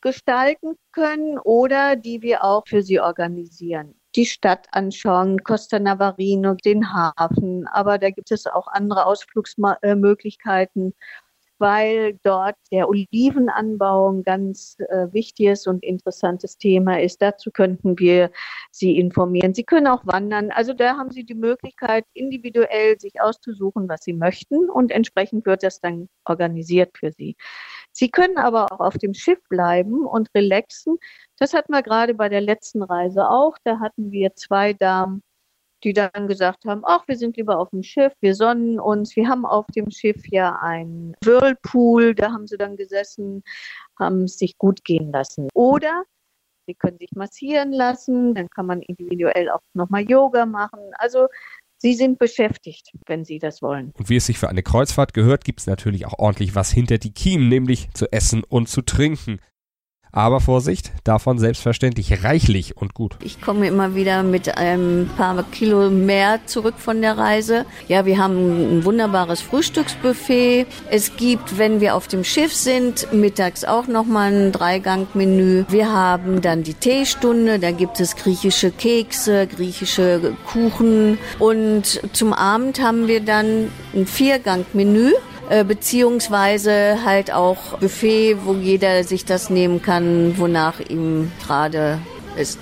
gestalten 0.00 0.76
können 0.92 1.38
oder 1.40 1.96
die 1.96 2.22
wir 2.22 2.44
auch 2.44 2.68
für 2.68 2.82
Sie 2.82 3.00
organisieren 3.00 3.97
die 4.16 4.26
Stadt 4.26 4.66
anschauen, 4.72 5.42
Costa 5.44 5.78
Navarino, 5.78 6.54
den 6.54 6.92
Hafen, 6.92 7.66
aber 7.68 7.98
da 7.98 8.10
gibt 8.10 8.30
es 8.30 8.46
auch 8.46 8.68
andere 8.68 9.06
Ausflugsmöglichkeiten, 9.06 10.94
weil 11.58 12.18
dort 12.22 12.56
der 12.70 12.88
Olivenanbau 12.88 14.12
ein 14.12 14.22
ganz 14.22 14.76
äh, 14.78 15.12
wichtiges 15.12 15.66
und 15.66 15.82
interessantes 15.82 16.56
Thema 16.56 17.00
ist. 17.00 17.20
Dazu 17.20 17.50
könnten 17.50 17.98
wir 17.98 18.30
Sie 18.70 18.96
informieren. 18.96 19.54
Sie 19.54 19.64
können 19.64 19.88
auch 19.88 20.06
wandern. 20.06 20.50
Also 20.50 20.72
da 20.72 20.96
haben 20.96 21.10
Sie 21.10 21.24
die 21.24 21.34
Möglichkeit, 21.34 22.04
individuell 22.14 22.98
sich 22.98 23.20
auszusuchen, 23.20 23.88
was 23.88 24.02
Sie 24.04 24.12
möchten 24.12 24.70
und 24.70 24.92
entsprechend 24.92 25.46
wird 25.46 25.62
das 25.62 25.80
dann 25.80 26.08
organisiert 26.24 26.96
für 26.96 27.12
Sie. 27.12 27.36
Sie 27.92 28.10
können 28.10 28.38
aber 28.38 28.72
auch 28.72 28.80
auf 28.80 28.98
dem 28.98 29.14
Schiff 29.14 29.40
bleiben 29.48 30.06
und 30.06 30.28
relaxen. 30.34 30.98
Das 31.38 31.54
hatten 31.54 31.72
wir 31.72 31.82
gerade 31.82 32.14
bei 32.14 32.28
der 32.28 32.40
letzten 32.40 32.82
Reise 32.82 33.28
auch. 33.28 33.56
Da 33.64 33.80
hatten 33.80 34.10
wir 34.10 34.34
zwei 34.34 34.72
Damen, 34.72 35.22
die 35.84 35.92
dann 35.92 36.26
gesagt 36.26 36.64
haben, 36.64 36.82
ach, 36.84 37.06
wir 37.06 37.16
sind 37.16 37.36
lieber 37.36 37.58
auf 37.58 37.70
dem 37.70 37.82
Schiff, 37.82 38.12
wir 38.20 38.34
sonnen 38.34 38.80
uns. 38.80 39.14
Wir 39.14 39.28
haben 39.28 39.46
auf 39.46 39.66
dem 39.66 39.90
Schiff 39.90 40.26
ja 40.28 40.58
einen 40.60 41.14
Whirlpool, 41.22 42.14
da 42.14 42.32
haben 42.32 42.46
sie 42.46 42.56
dann 42.56 42.76
gesessen, 42.76 43.44
haben 43.98 44.24
es 44.24 44.38
sich 44.38 44.58
gut 44.58 44.84
gehen 44.84 45.12
lassen. 45.12 45.48
Oder 45.54 46.04
sie 46.66 46.74
können 46.74 46.98
sich 46.98 47.12
massieren 47.12 47.72
lassen, 47.72 48.34
dann 48.34 48.50
kann 48.50 48.66
man 48.66 48.82
individuell 48.82 49.50
auch 49.50 49.60
nochmal 49.74 50.02
Yoga 50.02 50.46
machen. 50.46 50.80
Also 50.98 51.28
Sie 51.80 51.94
sind 51.94 52.18
beschäftigt, 52.18 52.90
wenn 53.06 53.24
Sie 53.24 53.38
das 53.38 53.62
wollen. 53.62 53.92
Und 53.96 54.08
wie 54.08 54.16
es 54.16 54.26
sich 54.26 54.36
für 54.36 54.48
eine 54.48 54.64
Kreuzfahrt 54.64 55.14
gehört, 55.14 55.44
gibt 55.44 55.60
es 55.60 55.68
natürlich 55.68 56.06
auch 56.06 56.18
ordentlich 56.18 56.56
was 56.56 56.72
hinter 56.72 56.98
die 56.98 57.12
Kiemen, 57.12 57.48
nämlich 57.48 57.88
zu 57.94 58.10
essen 58.10 58.42
und 58.42 58.68
zu 58.68 58.82
trinken. 58.82 59.38
Aber 60.12 60.40
Vorsicht, 60.40 60.92
davon 61.04 61.38
selbstverständlich 61.38 62.24
reichlich 62.24 62.76
und 62.76 62.94
gut. 62.94 63.16
Ich 63.22 63.40
komme 63.40 63.66
immer 63.66 63.94
wieder 63.94 64.22
mit 64.22 64.56
ein 64.56 65.10
paar 65.16 65.42
Kilo 65.44 65.90
mehr 65.90 66.40
zurück 66.46 66.74
von 66.78 67.02
der 67.02 67.18
Reise. 67.18 67.66
Ja, 67.88 68.06
wir 68.06 68.18
haben 68.18 68.78
ein 68.78 68.84
wunderbares 68.84 69.40
Frühstücksbuffet. 69.40 70.66
Es 70.90 71.16
gibt, 71.16 71.58
wenn 71.58 71.80
wir 71.80 71.94
auf 71.94 72.08
dem 72.08 72.24
Schiff 72.24 72.54
sind, 72.54 73.12
mittags 73.12 73.64
auch 73.64 73.86
nochmal 73.86 74.32
ein 74.32 74.52
Dreigang-Menü. 74.52 75.66
Wir 75.68 75.92
haben 75.92 76.40
dann 76.40 76.62
die 76.62 76.74
Teestunde, 76.74 77.58
da 77.58 77.70
gibt 77.70 78.00
es 78.00 78.16
griechische 78.16 78.70
Kekse, 78.70 79.46
griechische 79.46 80.34
Kuchen. 80.46 81.18
Und 81.38 82.00
zum 82.12 82.32
Abend 82.32 82.80
haben 82.80 83.08
wir 83.08 83.20
dann 83.20 83.70
ein 83.94 84.06
Viergang-Menü. 84.06 85.12
Äh, 85.48 85.64
beziehungsweise 85.64 86.98
halt 87.04 87.32
auch 87.32 87.78
Buffet, 87.78 88.36
wo 88.44 88.54
jeder 88.54 89.02
sich 89.04 89.24
das 89.24 89.48
nehmen 89.48 89.80
kann, 89.80 90.36
wonach 90.36 90.80
ihm 90.80 91.32
gerade 91.44 91.98
ist. 92.36 92.58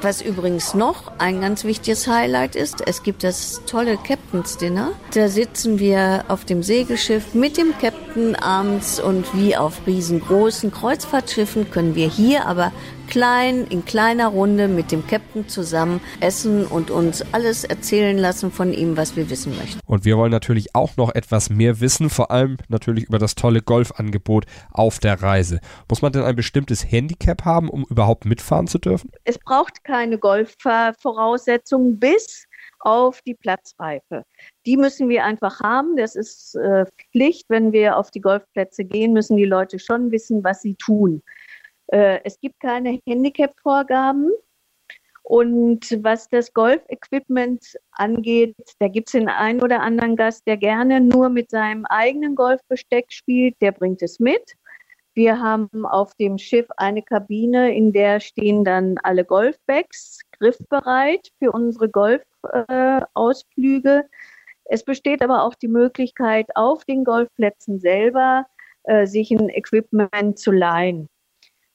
Was 0.00 0.22
übrigens 0.22 0.74
noch 0.74 1.10
ein 1.18 1.40
ganz 1.40 1.64
wichtiges 1.64 2.06
Highlight 2.06 2.54
ist, 2.54 2.86
es 2.86 3.02
gibt 3.02 3.24
das 3.24 3.62
tolle 3.66 3.96
Captain's 3.96 4.56
Dinner. 4.56 4.92
Da 5.12 5.28
sitzen 5.28 5.80
wir 5.80 6.24
auf 6.28 6.44
dem 6.44 6.62
Segelschiff 6.62 7.34
mit 7.34 7.56
dem 7.56 7.72
Captain 7.78 8.09
Abends 8.36 8.98
und 8.98 9.24
wie 9.34 9.56
auf 9.56 9.86
riesengroßen 9.86 10.72
Kreuzfahrtschiffen 10.72 11.70
können 11.70 11.94
wir 11.94 12.08
hier 12.08 12.46
aber 12.46 12.72
klein, 13.08 13.66
in 13.66 13.84
kleiner 13.84 14.28
Runde 14.28 14.68
mit 14.68 14.90
dem 14.92 15.06
Captain 15.06 15.48
zusammen 15.48 16.00
essen 16.20 16.66
und 16.66 16.90
uns 16.90 17.24
alles 17.32 17.64
erzählen 17.64 18.18
lassen 18.18 18.50
von 18.50 18.72
ihm, 18.72 18.96
was 18.96 19.16
wir 19.16 19.30
wissen 19.30 19.56
möchten. 19.56 19.80
Und 19.86 20.04
wir 20.04 20.16
wollen 20.16 20.30
natürlich 20.30 20.74
auch 20.74 20.96
noch 20.96 21.14
etwas 21.14 21.50
mehr 21.50 21.80
wissen, 21.80 22.10
vor 22.10 22.30
allem 22.30 22.56
natürlich 22.68 23.04
über 23.04 23.18
das 23.18 23.34
tolle 23.34 23.62
Golfangebot 23.62 24.46
auf 24.72 24.98
der 24.98 25.22
Reise. 25.22 25.60
Muss 25.88 26.02
man 26.02 26.12
denn 26.12 26.22
ein 26.22 26.36
bestimmtes 26.36 26.84
Handicap 26.90 27.44
haben, 27.44 27.68
um 27.68 27.84
überhaupt 27.88 28.24
mitfahren 28.24 28.66
zu 28.66 28.78
dürfen? 28.78 29.10
Es 29.24 29.38
braucht 29.38 29.84
keine 29.84 30.18
Golfvoraussetzungen 30.18 31.98
bis 31.98 32.46
auf 32.80 33.22
die 33.22 33.34
Platzreife. 33.34 34.24
Die 34.66 34.76
müssen 34.76 35.08
wir 35.08 35.24
einfach 35.24 35.60
haben. 35.60 35.96
Das 35.96 36.16
ist 36.16 36.54
äh, 36.56 36.86
Pflicht. 37.12 37.46
Wenn 37.48 37.72
wir 37.72 37.96
auf 37.96 38.10
die 38.10 38.20
Golfplätze 38.20 38.84
gehen, 38.84 39.12
müssen 39.12 39.36
die 39.36 39.44
Leute 39.44 39.78
schon 39.78 40.10
wissen, 40.10 40.42
was 40.42 40.62
sie 40.62 40.74
tun. 40.74 41.22
Äh, 41.88 42.20
es 42.24 42.38
gibt 42.40 42.60
keine 42.60 43.00
Handicap-Vorgaben. 43.06 44.30
Und 45.22 45.96
was 46.02 46.28
das 46.28 46.52
Golf-Equipment 46.52 47.76
angeht, 47.92 48.56
da 48.80 48.88
gibt 48.88 49.08
es 49.08 49.12
den 49.12 49.28
einen 49.28 49.62
oder 49.62 49.80
anderen 49.80 50.16
Gast, 50.16 50.44
der 50.48 50.56
gerne 50.56 51.00
nur 51.00 51.28
mit 51.28 51.50
seinem 51.50 51.84
eigenen 51.86 52.34
Golfbesteck 52.34 53.12
spielt, 53.12 53.54
der 53.60 53.70
bringt 53.70 54.02
es 54.02 54.18
mit. 54.18 54.56
Wir 55.14 55.40
haben 55.40 55.86
auf 55.86 56.14
dem 56.14 56.36
Schiff 56.36 56.66
eine 56.76 57.02
Kabine, 57.02 57.74
in 57.74 57.92
der 57.92 58.18
stehen 58.18 58.64
dann 58.64 58.96
alle 59.02 59.24
Golfbags 59.24 60.20
griffbereit 60.38 61.28
für 61.38 61.52
unsere 61.52 61.88
Golfausflüge. 62.42 64.04
Äh, 64.04 64.16
es 64.72 64.84
besteht 64.84 65.22
aber 65.22 65.42
auch 65.42 65.54
die 65.54 65.68
Möglichkeit, 65.68 66.46
auf 66.54 66.84
den 66.84 67.04
Golfplätzen 67.04 67.80
selber 67.80 68.46
äh, 68.84 69.06
sich 69.06 69.30
ein 69.32 69.48
Equipment 69.48 70.38
zu 70.38 70.52
leihen. 70.52 71.08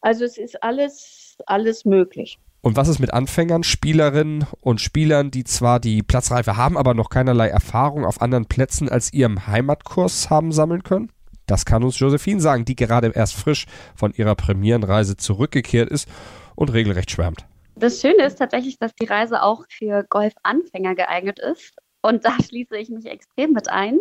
Also 0.02 0.24
es 0.24 0.38
ist 0.38 0.64
alles, 0.64 1.36
alles 1.46 1.84
möglich. 1.84 2.40
Und 2.62 2.78
was 2.78 2.88
ist 2.88 3.00
mit 3.00 3.14
Anfängern, 3.14 3.64
Spielerinnen 3.64 4.46
und 4.62 4.82
Spielern, 4.82 5.30
die 5.30 5.44
zwar 5.44 5.80
die 5.80 6.02
Platzreife 6.02 6.58
haben, 6.58 6.78
aber 6.78 6.94
noch 6.94 7.10
keinerlei 7.10 7.48
Erfahrung 7.48 8.06
auf 8.06 8.22
anderen 8.22 8.46
Plätzen 8.46 8.90
als 8.90 9.14
ihrem 9.14 9.46
Heimatkurs 9.46 10.30
haben 10.30 10.52
sammeln 10.52 10.84
können? 10.84 11.12
Das 11.46 11.66
kann 11.66 11.84
uns 11.84 12.00
Josephine 12.00 12.42
sagen, 12.42 12.66
die 12.66 12.76
gerade 12.76 13.12
erst 13.14 13.36
frisch 13.36 13.66
von 13.94 14.14
ihrer 14.14 14.36
Premierenreise 14.36 15.16
zurückgekehrt 15.16 15.90
ist 15.90 16.08
und 16.56 16.74
regelrecht 16.74 17.12
schwärmt. 17.12 17.46
Das 17.78 18.00
Schöne 18.00 18.24
ist 18.26 18.38
tatsächlich, 18.38 18.80
dass 18.80 18.94
die 18.96 19.06
Reise 19.06 19.44
auch 19.44 19.66
für 19.70 20.06
Golfanfänger 20.10 20.96
geeignet 20.96 21.40
ist. 21.40 21.76
Und 22.02 22.24
da 22.24 22.32
schließe 22.44 22.78
ich 22.78 22.90
mich 22.90 23.06
extrem 23.06 23.52
mit 23.52 23.70
ein. 23.70 24.00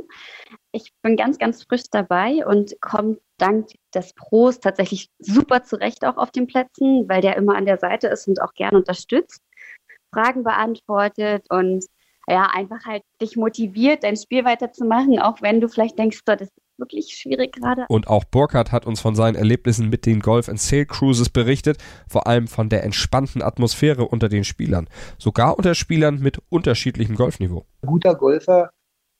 Ich 0.73 0.93
bin 1.03 1.17
ganz, 1.17 1.39
ganz 1.39 1.65
frisch 1.65 1.85
dabei 1.91 2.47
und 2.47 2.77
komme 2.81 3.19
dank 3.39 3.69
des 3.95 4.13
Pros 4.15 4.61
tatsächlich 4.61 5.11
super 5.19 5.65
zurecht 5.65 6.05
auch 6.05 6.17
auf 6.19 6.31
den 6.31 6.47
Plätzen, 6.47 7.09
weil 7.09 7.21
der 7.21 7.37
immer 7.37 7.57
an 7.57 7.67
der 7.67 7.79
Seite 7.79 8.09
ist 8.09 8.29
und 8.29 8.41
auch 8.41 8.55
gern 8.55 8.77
unterstützt, 8.77 9.43
Fragen 10.13 10.45
beantwortet 10.45 11.47
und 11.51 11.85
ja, 12.29 12.49
einfach 12.53 12.85
halt 12.87 13.03
dich 13.21 13.37
motiviert, 13.37 14.05
dein 14.05 14.17
Spiel 14.17 14.45
weiterzumachen, 14.45 15.19
auch 15.19 15.43
wenn 15.43 15.61
du 15.61 15.69
vielleicht 15.69 15.99
denkst, 15.99 16.21
das 16.25 16.43
ist 16.43 16.53
wirklich 16.79 17.17
schwierig 17.17 17.53
gerade. 17.53 17.87
Und 17.89 18.09
auch 18.09 18.25
Burkhardt 18.25 18.73
hat 18.73 18.87
uns 18.87 19.01
von 19.01 19.15
seinen 19.15 19.35
Erlebnissen 19.35 19.89
mit 19.89 20.07
den 20.07 20.21
Golf 20.21 20.49
and 20.49 20.61
Sail 20.61 20.87
Cruises 20.87 21.29
berichtet, 21.29 21.79
vor 22.09 22.27
allem 22.27 22.47
von 22.47 22.69
der 22.69 22.85
entspannten 22.85 23.43
Atmosphäre 23.43 24.07
unter 24.07 24.29
den 24.29 24.45
Spielern, 24.45 24.89
sogar 25.19 25.57
unter 25.57 25.75
Spielern 25.75 26.21
mit 26.21 26.41
unterschiedlichem 26.49 27.17
Golfniveau. 27.17 27.65
Ein 27.83 27.89
guter 27.89 28.15
Golfer 28.15 28.71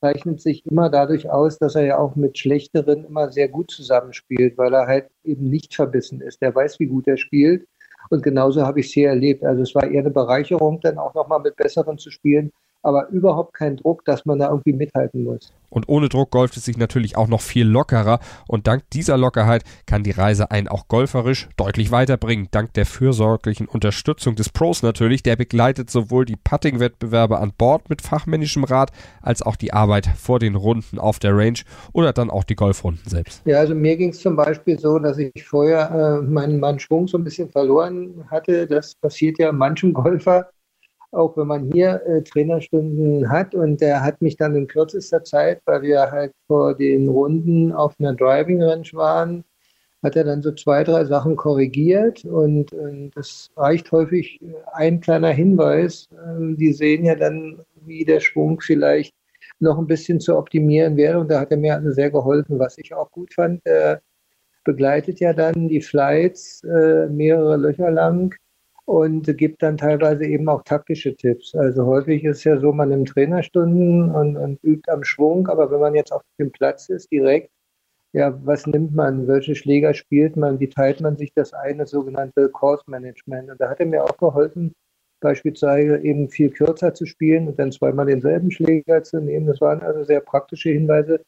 zeichnet 0.01 0.41
sich 0.41 0.67
immer 0.67 0.91
dadurch 0.91 1.31
aus, 1.31 1.59
dass 1.59 1.77
er 1.77 1.85
ja 1.85 1.99
auch 1.99 2.15
mit 2.15 2.37
schlechteren 2.37 3.05
immer 3.05 3.33
sehr 3.33 3.49
gut 3.49 3.71
zusammenspielt, 3.71 4.59
weil 4.59 4.75
er 4.75 4.87
halt 4.87 5.07
eben 5.23 5.49
nicht 5.49 5.75
verbissen 5.75 6.21
ist. 6.21 6.43
Der 6.43 6.55
weiß, 6.55 6.79
wie 6.79 6.87
gut 6.87 7.09
er 7.09 7.17
spielt. 7.17 7.67
Und 8.11 8.23
genauso 8.23 8.67
habe 8.67 8.81
ich 8.81 8.87
es 8.87 8.93
hier 8.93 9.09
erlebt. 9.09 9.45
Also 9.45 9.63
es 9.63 9.75
war 9.75 9.85
eher 9.85 10.01
eine 10.01 10.11
Bereicherung, 10.11 10.79
dann 10.83 10.99
auch 10.99 11.15
nochmal 11.15 11.41
mit 11.41 11.57
Besseren 11.57 11.97
zu 11.97 12.11
spielen, 12.11 12.53
aber 12.85 13.09
überhaupt 13.09 13.55
kein 13.55 13.77
Druck, 13.77 14.05
dass 14.05 14.25
man 14.27 14.39
da 14.39 14.51
irgendwie 14.51 14.75
mithalten 14.75 15.25
muss. 15.25 15.53
Und 15.75 15.89
ohne 15.89 16.09
Druck 16.09 16.31
golft 16.31 16.57
es 16.57 16.65
sich 16.65 16.79
natürlich 16.79 17.17
auch 17.17 17.27
noch 17.27 17.41
viel 17.41 17.67
lockerer. 17.67 18.21
Und 18.47 18.69
dank 18.69 18.89
dieser 18.91 19.17
Lockerheit 19.17 19.65
kann 19.87 20.05
die 20.05 20.13
Reise 20.13 20.53
einen 20.53 20.69
auch 20.69 20.87
golferisch 20.87 21.49
deutlich 21.57 21.91
weiterbringen. 21.91 22.47
Dank 22.53 22.75
der 22.75 22.87
fürsorglichen 22.87 23.67
Unterstützung 23.67 24.37
des 24.37 24.51
Pros 24.51 24.85
natürlich. 24.85 25.25
Der 25.25 25.35
begleitet 25.35 25.91
sowohl 25.91 26.27
die 26.27 26.37
Putting-Wettbewerbe 26.37 27.41
an 27.41 27.53
Bord 27.59 27.91
mit 27.91 28.03
fachmännischem 28.03 28.63
Rat, 28.63 28.93
als 29.21 29.43
auch 29.43 29.57
die 29.57 29.73
Arbeit 29.73 30.07
vor 30.07 30.39
den 30.39 30.55
Runden 30.55 31.01
auf 31.01 31.19
der 31.19 31.37
Range 31.37 31.59
oder 31.93 32.13
dann 32.13 32.31
auch 32.31 32.45
die 32.45 32.55
Golfrunden 32.55 33.09
selbst. 33.09 33.43
Ja, 33.45 33.59
also 33.59 33.75
mir 33.75 33.97
ging 33.97 34.11
es 34.11 34.21
zum 34.21 34.37
Beispiel 34.37 34.79
so, 34.79 35.01
dass 35.01 35.19
ich 35.19 35.45
vorher 35.45 36.21
äh, 36.23 36.23
meinen, 36.23 36.61
meinen 36.61 36.79
Schwung 36.79 37.09
so 37.09 37.19
ein 37.19 37.25
bisschen 37.25 37.49
verloren 37.49 38.25
hatte. 38.31 38.69
Das 38.69 38.95
passiert 38.95 39.41
ja 39.41 39.51
manchem 39.51 39.93
Golfer 39.93 40.51
auch 41.15 41.37
wenn 41.37 41.47
man 41.47 41.73
hier 41.73 42.03
äh, 42.07 42.23
Trainerstunden 42.23 43.29
hat. 43.31 43.55
Und 43.55 43.81
der 43.81 44.03
hat 44.03 44.21
mich 44.21 44.37
dann 44.37 44.55
in 44.57 44.67
kürzester 44.67 45.25
Zeit, 45.25 45.61
weil 45.65 45.83
wir 45.83 46.11
halt 46.11 46.33
vor 46.47 46.75
den 46.75 47.09
Runden 47.09 47.73
auf 47.73 47.95
einer 47.99 48.15
Driving 48.15 48.63
Range 48.63 48.89
waren, 48.93 49.45
hat 50.03 50.17
er 50.17 50.25
dann 50.25 50.43
so 50.43 50.53
zwei, 50.53 50.85
drei 50.85 51.05
Sachen 51.05 51.37
korrigiert. 51.37 52.25
Und, 52.25 52.73
und 52.73 53.11
das 53.15 53.51
reicht 53.57 53.91
häufig 53.93 54.41
ein 54.73 55.01
kleiner 55.01 55.31
Hinweis. 55.31 56.09
Ähm, 56.27 56.57
die 56.57 56.73
sehen 56.73 57.05
ja 57.05 57.15
dann, 57.15 57.61
wie 57.87 58.05
der 58.05 58.21
Schwung 58.21 58.61
vielleicht 58.61 59.15
noch 59.61 59.79
ein 59.79 59.87
bisschen 59.87 60.21
zu 60.21 60.37
optimieren 60.37 60.97
wäre. 60.97 61.19
Und 61.21 61.31
da 61.31 61.41
hat 61.41 61.51
er 61.51 61.57
mir 61.57 61.75
also 61.75 61.91
sehr 61.91 62.11
geholfen, 62.11 62.59
was 62.59 62.79
ich 62.79 62.93
auch 62.95 63.11
gut 63.11 63.33
fand. 63.35 63.61
Er 63.65 64.03
begleitet 64.65 65.21
ja 65.21 65.33
dann 65.33 65.69
die 65.69 65.81
Flights 65.81 66.63
äh, 66.65 67.07
mehrere 67.09 67.57
Löcher 67.57 67.91
lang 67.91 68.35
und 68.87 69.37
gibt 69.39 69.63
dann 69.63 69.77
teilweise 69.77 70.25
eben 70.27 70.49
auch 70.49 70.63
taktische 70.63 71.17
Tipps. 71.17 71.55
Also 71.55 71.87
häufig 71.87 72.25
ist 72.25 72.45
ja 72.45 72.59
so, 72.59 72.73
man 72.73 72.91
nimmt 72.91 73.09
Trainerstunden 73.09 74.11
und, 74.11 74.37
und 74.37 74.63
übt 74.63 74.91
am 74.91 75.05
Schwung, 75.05 75.49
aber 75.49 75.71
wenn 75.71 75.81
man 75.81 75.95
jetzt 75.95 76.13
auf 76.13 76.23
dem 76.39 76.53
Platz 76.53 76.89
ist, 76.89 77.11
direkt, 77.11 77.51
ja, 78.13 78.39
was 78.45 78.67
nimmt 78.67 78.95
man, 78.95 79.27
welche 79.27 79.57
Schläger 79.57 79.93
spielt 79.95 80.37
man, 80.37 80.61
wie 80.61 80.69
teilt 80.69 81.01
man 81.01 81.17
sich 81.17 81.33
das 81.35 81.53
eine, 81.53 81.87
sogenannte 81.87 82.49
Course 82.49 82.85
Management. 82.87 83.51
Und 83.51 83.61
da 83.61 83.69
hat 83.69 83.81
er 83.81 83.87
mir 83.87 84.05
auch 84.05 84.17
geholfen, 84.19 84.73
beispielsweise 85.21 85.99
eben 85.99 86.29
viel 86.29 86.51
kürzer 86.51 86.95
zu 86.95 87.07
spielen 87.07 87.49
und 87.49 87.59
dann 87.59 87.73
zweimal 87.73 88.07
denselben 88.07 88.51
Schläger 88.51 89.03
zu 89.03 89.21
nehmen. 89.21 89.47
Das 89.47 89.61
waren 89.61 89.81
also 89.81 90.05
sehr 90.05 90.21
praktische 90.21 90.71
Hinweise, 90.71 91.23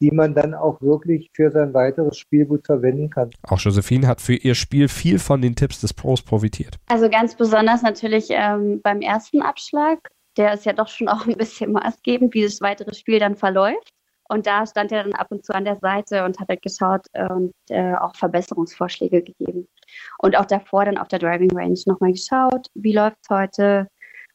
die 0.00 0.10
man 0.10 0.34
dann 0.34 0.54
auch 0.54 0.80
wirklich 0.80 1.30
für 1.34 1.50
sein 1.50 1.74
weiteres 1.74 2.16
Spiel 2.18 2.46
gut 2.46 2.66
verwenden 2.66 3.10
kann. 3.10 3.30
Auch 3.42 3.58
Josephine 3.58 4.06
hat 4.06 4.20
für 4.20 4.34
ihr 4.34 4.54
Spiel 4.54 4.88
viel 4.88 5.18
von 5.18 5.40
den 5.42 5.54
Tipps 5.54 5.80
des 5.80 5.92
Pros 5.92 6.22
profitiert. 6.22 6.76
Also 6.86 7.08
ganz 7.08 7.34
besonders 7.34 7.82
natürlich 7.82 8.28
ähm, 8.30 8.80
beim 8.82 9.00
ersten 9.00 9.42
Abschlag. 9.42 9.98
Der 10.36 10.54
ist 10.54 10.66
ja 10.66 10.72
doch 10.72 10.88
schon 10.88 11.08
auch 11.08 11.26
ein 11.26 11.36
bisschen 11.36 11.72
maßgebend, 11.72 12.34
wie 12.34 12.42
das 12.42 12.60
weitere 12.60 12.94
Spiel 12.94 13.18
dann 13.18 13.36
verläuft. 13.36 13.90
Und 14.28 14.46
da 14.46 14.66
stand 14.66 14.90
er 14.90 15.04
dann 15.04 15.12
ab 15.12 15.28
und 15.30 15.44
zu 15.44 15.54
an 15.54 15.64
der 15.64 15.76
Seite 15.76 16.24
und 16.24 16.40
hat 16.40 16.48
halt 16.48 16.62
geschaut 16.62 17.06
und 17.12 17.52
äh, 17.68 17.94
auch 17.94 18.16
Verbesserungsvorschläge 18.16 19.22
gegeben. 19.22 19.68
Und 20.18 20.36
auch 20.36 20.46
davor 20.46 20.86
dann 20.86 20.98
auf 20.98 21.08
der 21.08 21.18
Driving 21.18 21.52
Range 21.52 21.78
nochmal 21.86 22.12
geschaut, 22.12 22.68
wie 22.74 22.94
läuft 22.94 23.18
es 23.22 23.28
heute, 23.28 23.86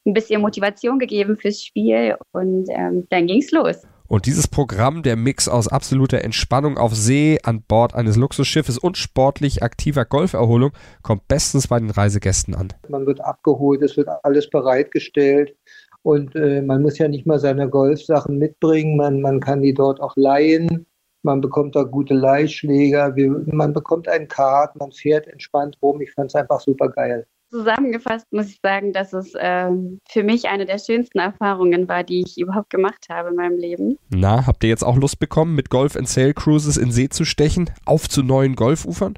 ein 0.05 0.13
bisschen 0.13 0.41
Motivation 0.41 0.99
gegeben 0.99 1.37
fürs 1.37 1.63
Spiel 1.63 2.15
und 2.31 2.67
ähm, 2.69 3.07
dann 3.09 3.27
ging 3.27 3.41
es 3.41 3.51
los. 3.51 3.85
Und 4.09 4.25
dieses 4.25 4.47
Programm, 4.47 5.03
der 5.03 5.15
Mix 5.15 5.47
aus 5.47 5.67
absoluter 5.67 6.23
Entspannung 6.23 6.79
auf 6.79 6.95
See, 6.95 7.37
an 7.43 7.61
Bord 7.61 7.93
eines 7.93 8.17
Luxusschiffes 8.17 8.79
und 8.79 8.97
sportlich 8.97 9.61
aktiver 9.61 10.03
Golferholung, 10.03 10.71
kommt 11.03 11.27
bestens 11.27 11.67
bei 11.67 11.77
den 11.77 11.91
Reisegästen 11.91 12.55
an. 12.55 12.69
Man 12.89 13.05
wird 13.05 13.21
abgeholt, 13.21 13.83
es 13.83 13.97
wird 13.97 14.09
alles 14.23 14.49
bereitgestellt. 14.49 15.55
Und 16.01 16.35
äh, 16.35 16.63
man 16.63 16.81
muss 16.81 16.97
ja 16.97 17.07
nicht 17.07 17.27
mal 17.27 17.37
seine 17.37 17.69
Golfsachen 17.69 18.39
mitbringen, 18.39 18.97
man, 18.97 19.21
man 19.21 19.39
kann 19.39 19.61
die 19.61 19.75
dort 19.75 20.01
auch 20.01 20.15
leihen. 20.15 20.87
Man 21.21 21.39
bekommt 21.41 21.75
da 21.75 21.83
gute 21.83 22.15
Leihschläger, 22.15 23.13
man 23.45 23.73
bekommt 23.73 24.07
einen 24.07 24.27
Kart, 24.27 24.75
man 24.75 24.91
fährt 24.91 25.27
entspannt 25.27 25.77
rum. 25.83 26.01
Ich 26.01 26.13
fand 26.13 26.31
es 26.31 26.35
einfach 26.35 26.61
super 26.61 26.89
geil. 26.89 27.27
Zusammengefasst 27.49 28.27
muss 28.31 28.47
ich 28.49 28.59
sagen, 28.61 28.93
dass 28.93 29.11
es 29.13 29.33
ähm, 29.39 29.99
für 30.07 30.23
mich 30.23 30.47
eine 30.49 30.65
der 30.65 30.77
schönsten 30.77 31.17
Erfahrungen 31.17 31.87
war, 31.87 32.03
die 32.03 32.21
ich 32.21 32.37
überhaupt 32.37 32.69
gemacht 32.69 33.07
habe 33.09 33.29
in 33.29 33.35
meinem 33.35 33.57
Leben. 33.57 33.97
Na, 34.09 34.45
habt 34.45 34.63
ihr 34.63 34.69
jetzt 34.69 34.83
auch 34.83 34.97
Lust 34.97 35.19
bekommen, 35.19 35.55
mit 35.55 35.69
Golf 35.69 35.95
and 35.95 36.07
Sail 36.07 36.33
Cruises 36.33 36.77
in 36.77 36.91
See 36.91 37.09
zu 37.09 37.25
stechen? 37.25 37.71
Auf 37.85 38.07
zu 38.07 38.21
neuen 38.21 38.55
Golfufern? 38.55 39.15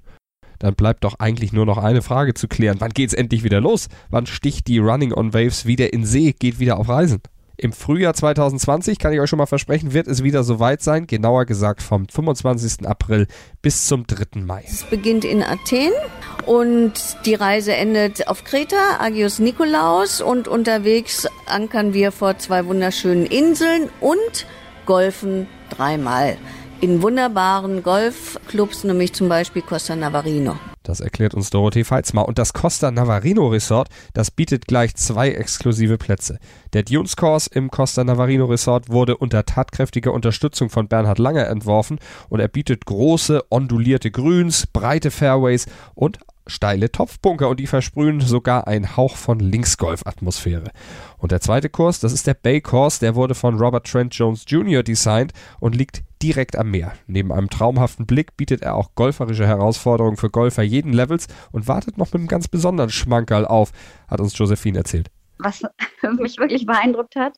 Dann 0.60 0.76
bleibt 0.76 1.04
doch 1.04 1.16
eigentlich 1.20 1.52
nur 1.52 1.66
noch 1.66 1.78
eine 1.78 2.02
Frage 2.02 2.34
zu 2.34 2.48
klären. 2.48 2.78
Wann 2.80 2.92
geht's 2.92 3.14
endlich 3.14 3.44
wieder 3.44 3.60
los? 3.60 3.90
Wann 4.10 4.28
sticht 4.28 4.68
die 4.68 4.78
Running 4.78 5.12
on 5.12 5.34
Waves 5.34 5.66
wieder 5.66 5.92
in 5.92 6.06
See, 6.06 6.34
geht 6.34 6.60
wieder 6.60 6.78
auf 6.78 6.88
Reisen? 6.88 7.22
Im 7.62 7.74
Frühjahr 7.74 8.16
2020, 8.16 8.98
kann 8.98 9.14
ich 9.14 9.20
euch 9.20 9.30
schon 9.30 9.38
mal 9.38 9.46
versprechen, 9.46 9.94
wird 9.94 10.08
es 10.08 10.24
wieder 10.24 10.44
soweit 10.44 10.82
sein. 10.82 11.06
Genauer 11.06 11.46
gesagt 11.46 11.84
vom 11.84 12.08
25. 12.08 12.88
April 12.88 13.28
bis 13.62 13.86
zum 13.86 14.08
3. 14.08 14.42
Mai. 14.42 14.64
Es 14.68 14.84
beginnt 14.84 15.24
in 15.24 15.44
Athen 15.44 15.92
und 16.48 16.94
die 17.26 17.36
Reise 17.36 17.76
endet 17.76 18.28
auf 18.28 18.44
Kreta, 18.44 18.98
Agios 19.00 19.38
Nikolaos 19.38 20.22
und 20.22 20.48
unterwegs 20.48 21.28
ankern 21.46 21.94
wir 21.94 22.12
vor 22.12 22.40
zwei 22.40 22.66
wunderschönen 22.66 23.28
Inseln 23.28 23.90
und 24.00 24.48
golfen 24.88 25.48
dreimal. 25.70 26.38
in 26.82 27.04
wunderbaren 27.04 27.84
Golfclubs, 27.84 28.84
nämlich 28.84 29.14
zum 29.14 29.30
Beispiel 29.30 29.62
Costa 29.62 29.96
Navarino. 29.96 30.58
Das 30.84 31.00
erklärt 31.00 31.34
uns 31.36 31.50
Dorothee 31.50 31.84
Feitzmar. 31.84 32.28
Und 32.28 32.40
das 32.40 32.54
Costa 32.54 32.90
Navarino 32.90 33.48
Resort, 33.48 33.90
das 34.14 34.32
bietet 34.32 34.68
gleich 34.68 34.96
zwei 34.96 35.32
exklusive 35.32 35.98
Plätze. 35.98 36.40
Der 36.74 36.84
Dunes 36.84 37.16
Course 37.16 37.50
im 37.54 37.70
Costa 37.70 38.04
Navarino 38.04 38.46
Resort 38.46 38.90
wurde 38.90 39.18
unter 39.18 39.46
tatkräftiger 39.46 40.14
Unterstützung 40.14 40.70
von 40.70 40.88
Bernhard 40.88 41.20
Langer 41.20 41.48
entworfen 41.48 42.00
und 42.30 42.40
er 42.40 42.48
bietet 42.48 42.86
große, 42.86 43.44
ondulierte 43.50 44.12
Grüns, 44.12 44.66
breite 44.68 45.12
Fairways 45.12 45.68
und 45.94 46.20
steile 46.48 46.92
Topfbunker 46.92 47.50
und 47.50 47.60
die 47.60 47.68
versprühen 47.68 48.22
sogar 48.22 48.68
einen 48.68 48.98
Hauch 48.98 49.16
von 49.16 49.40
Linksgolf-Atmosphäre. 49.40 50.72
Und 51.18 51.32
der 51.32 51.42
zweite 51.42 51.70
Kurs, 51.70 52.00
das 52.00 52.14
ist 52.14 52.28
der 52.28 52.34
Bay 52.34 52.62
Course, 52.62 53.00
der 53.00 53.16
wurde 53.16 53.36
von 53.36 53.58
Robert 53.58 53.88
Trent 53.88 54.14
Jones 54.16 54.46
Jr. 54.48 54.84
designt 54.84 55.34
und 55.60 55.76
liegt 55.76 56.04
direkt 56.22 56.56
am 56.56 56.72
Meer. 56.72 56.94
Neben 57.08 57.32
einem 57.32 57.50
traumhaften 57.50 58.06
Blick 58.06 58.38
bietet 58.38 58.62
er 58.62 58.76
auch 58.76 58.96
golferische 58.96 59.48
Herausforderungen 59.48 60.18
für 60.18 60.30
Golfer 60.30 60.64
jeden 60.64 60.94
Levels 60.94 61.28
und 61.52 61.68
wartet 61.68 61.98
noch 61.98 62.08
mit 62.08 62.16
einem 62.16 62.28
ganz 62.28 62.48
besonderen 62.48 62.90
Schmankerl 62.90 63.46
auf, 63.46 63.72
hat 64.08 64.20
uns 64.20 64.38
Josephine 64.38 64.80
erzählt. 64.80 65.10
Was 65.40 65.62
mich 66.20 66.38
wirklich 66.38 66.66
beeindruckt 66.66 67.16
hat, 67.16 67.36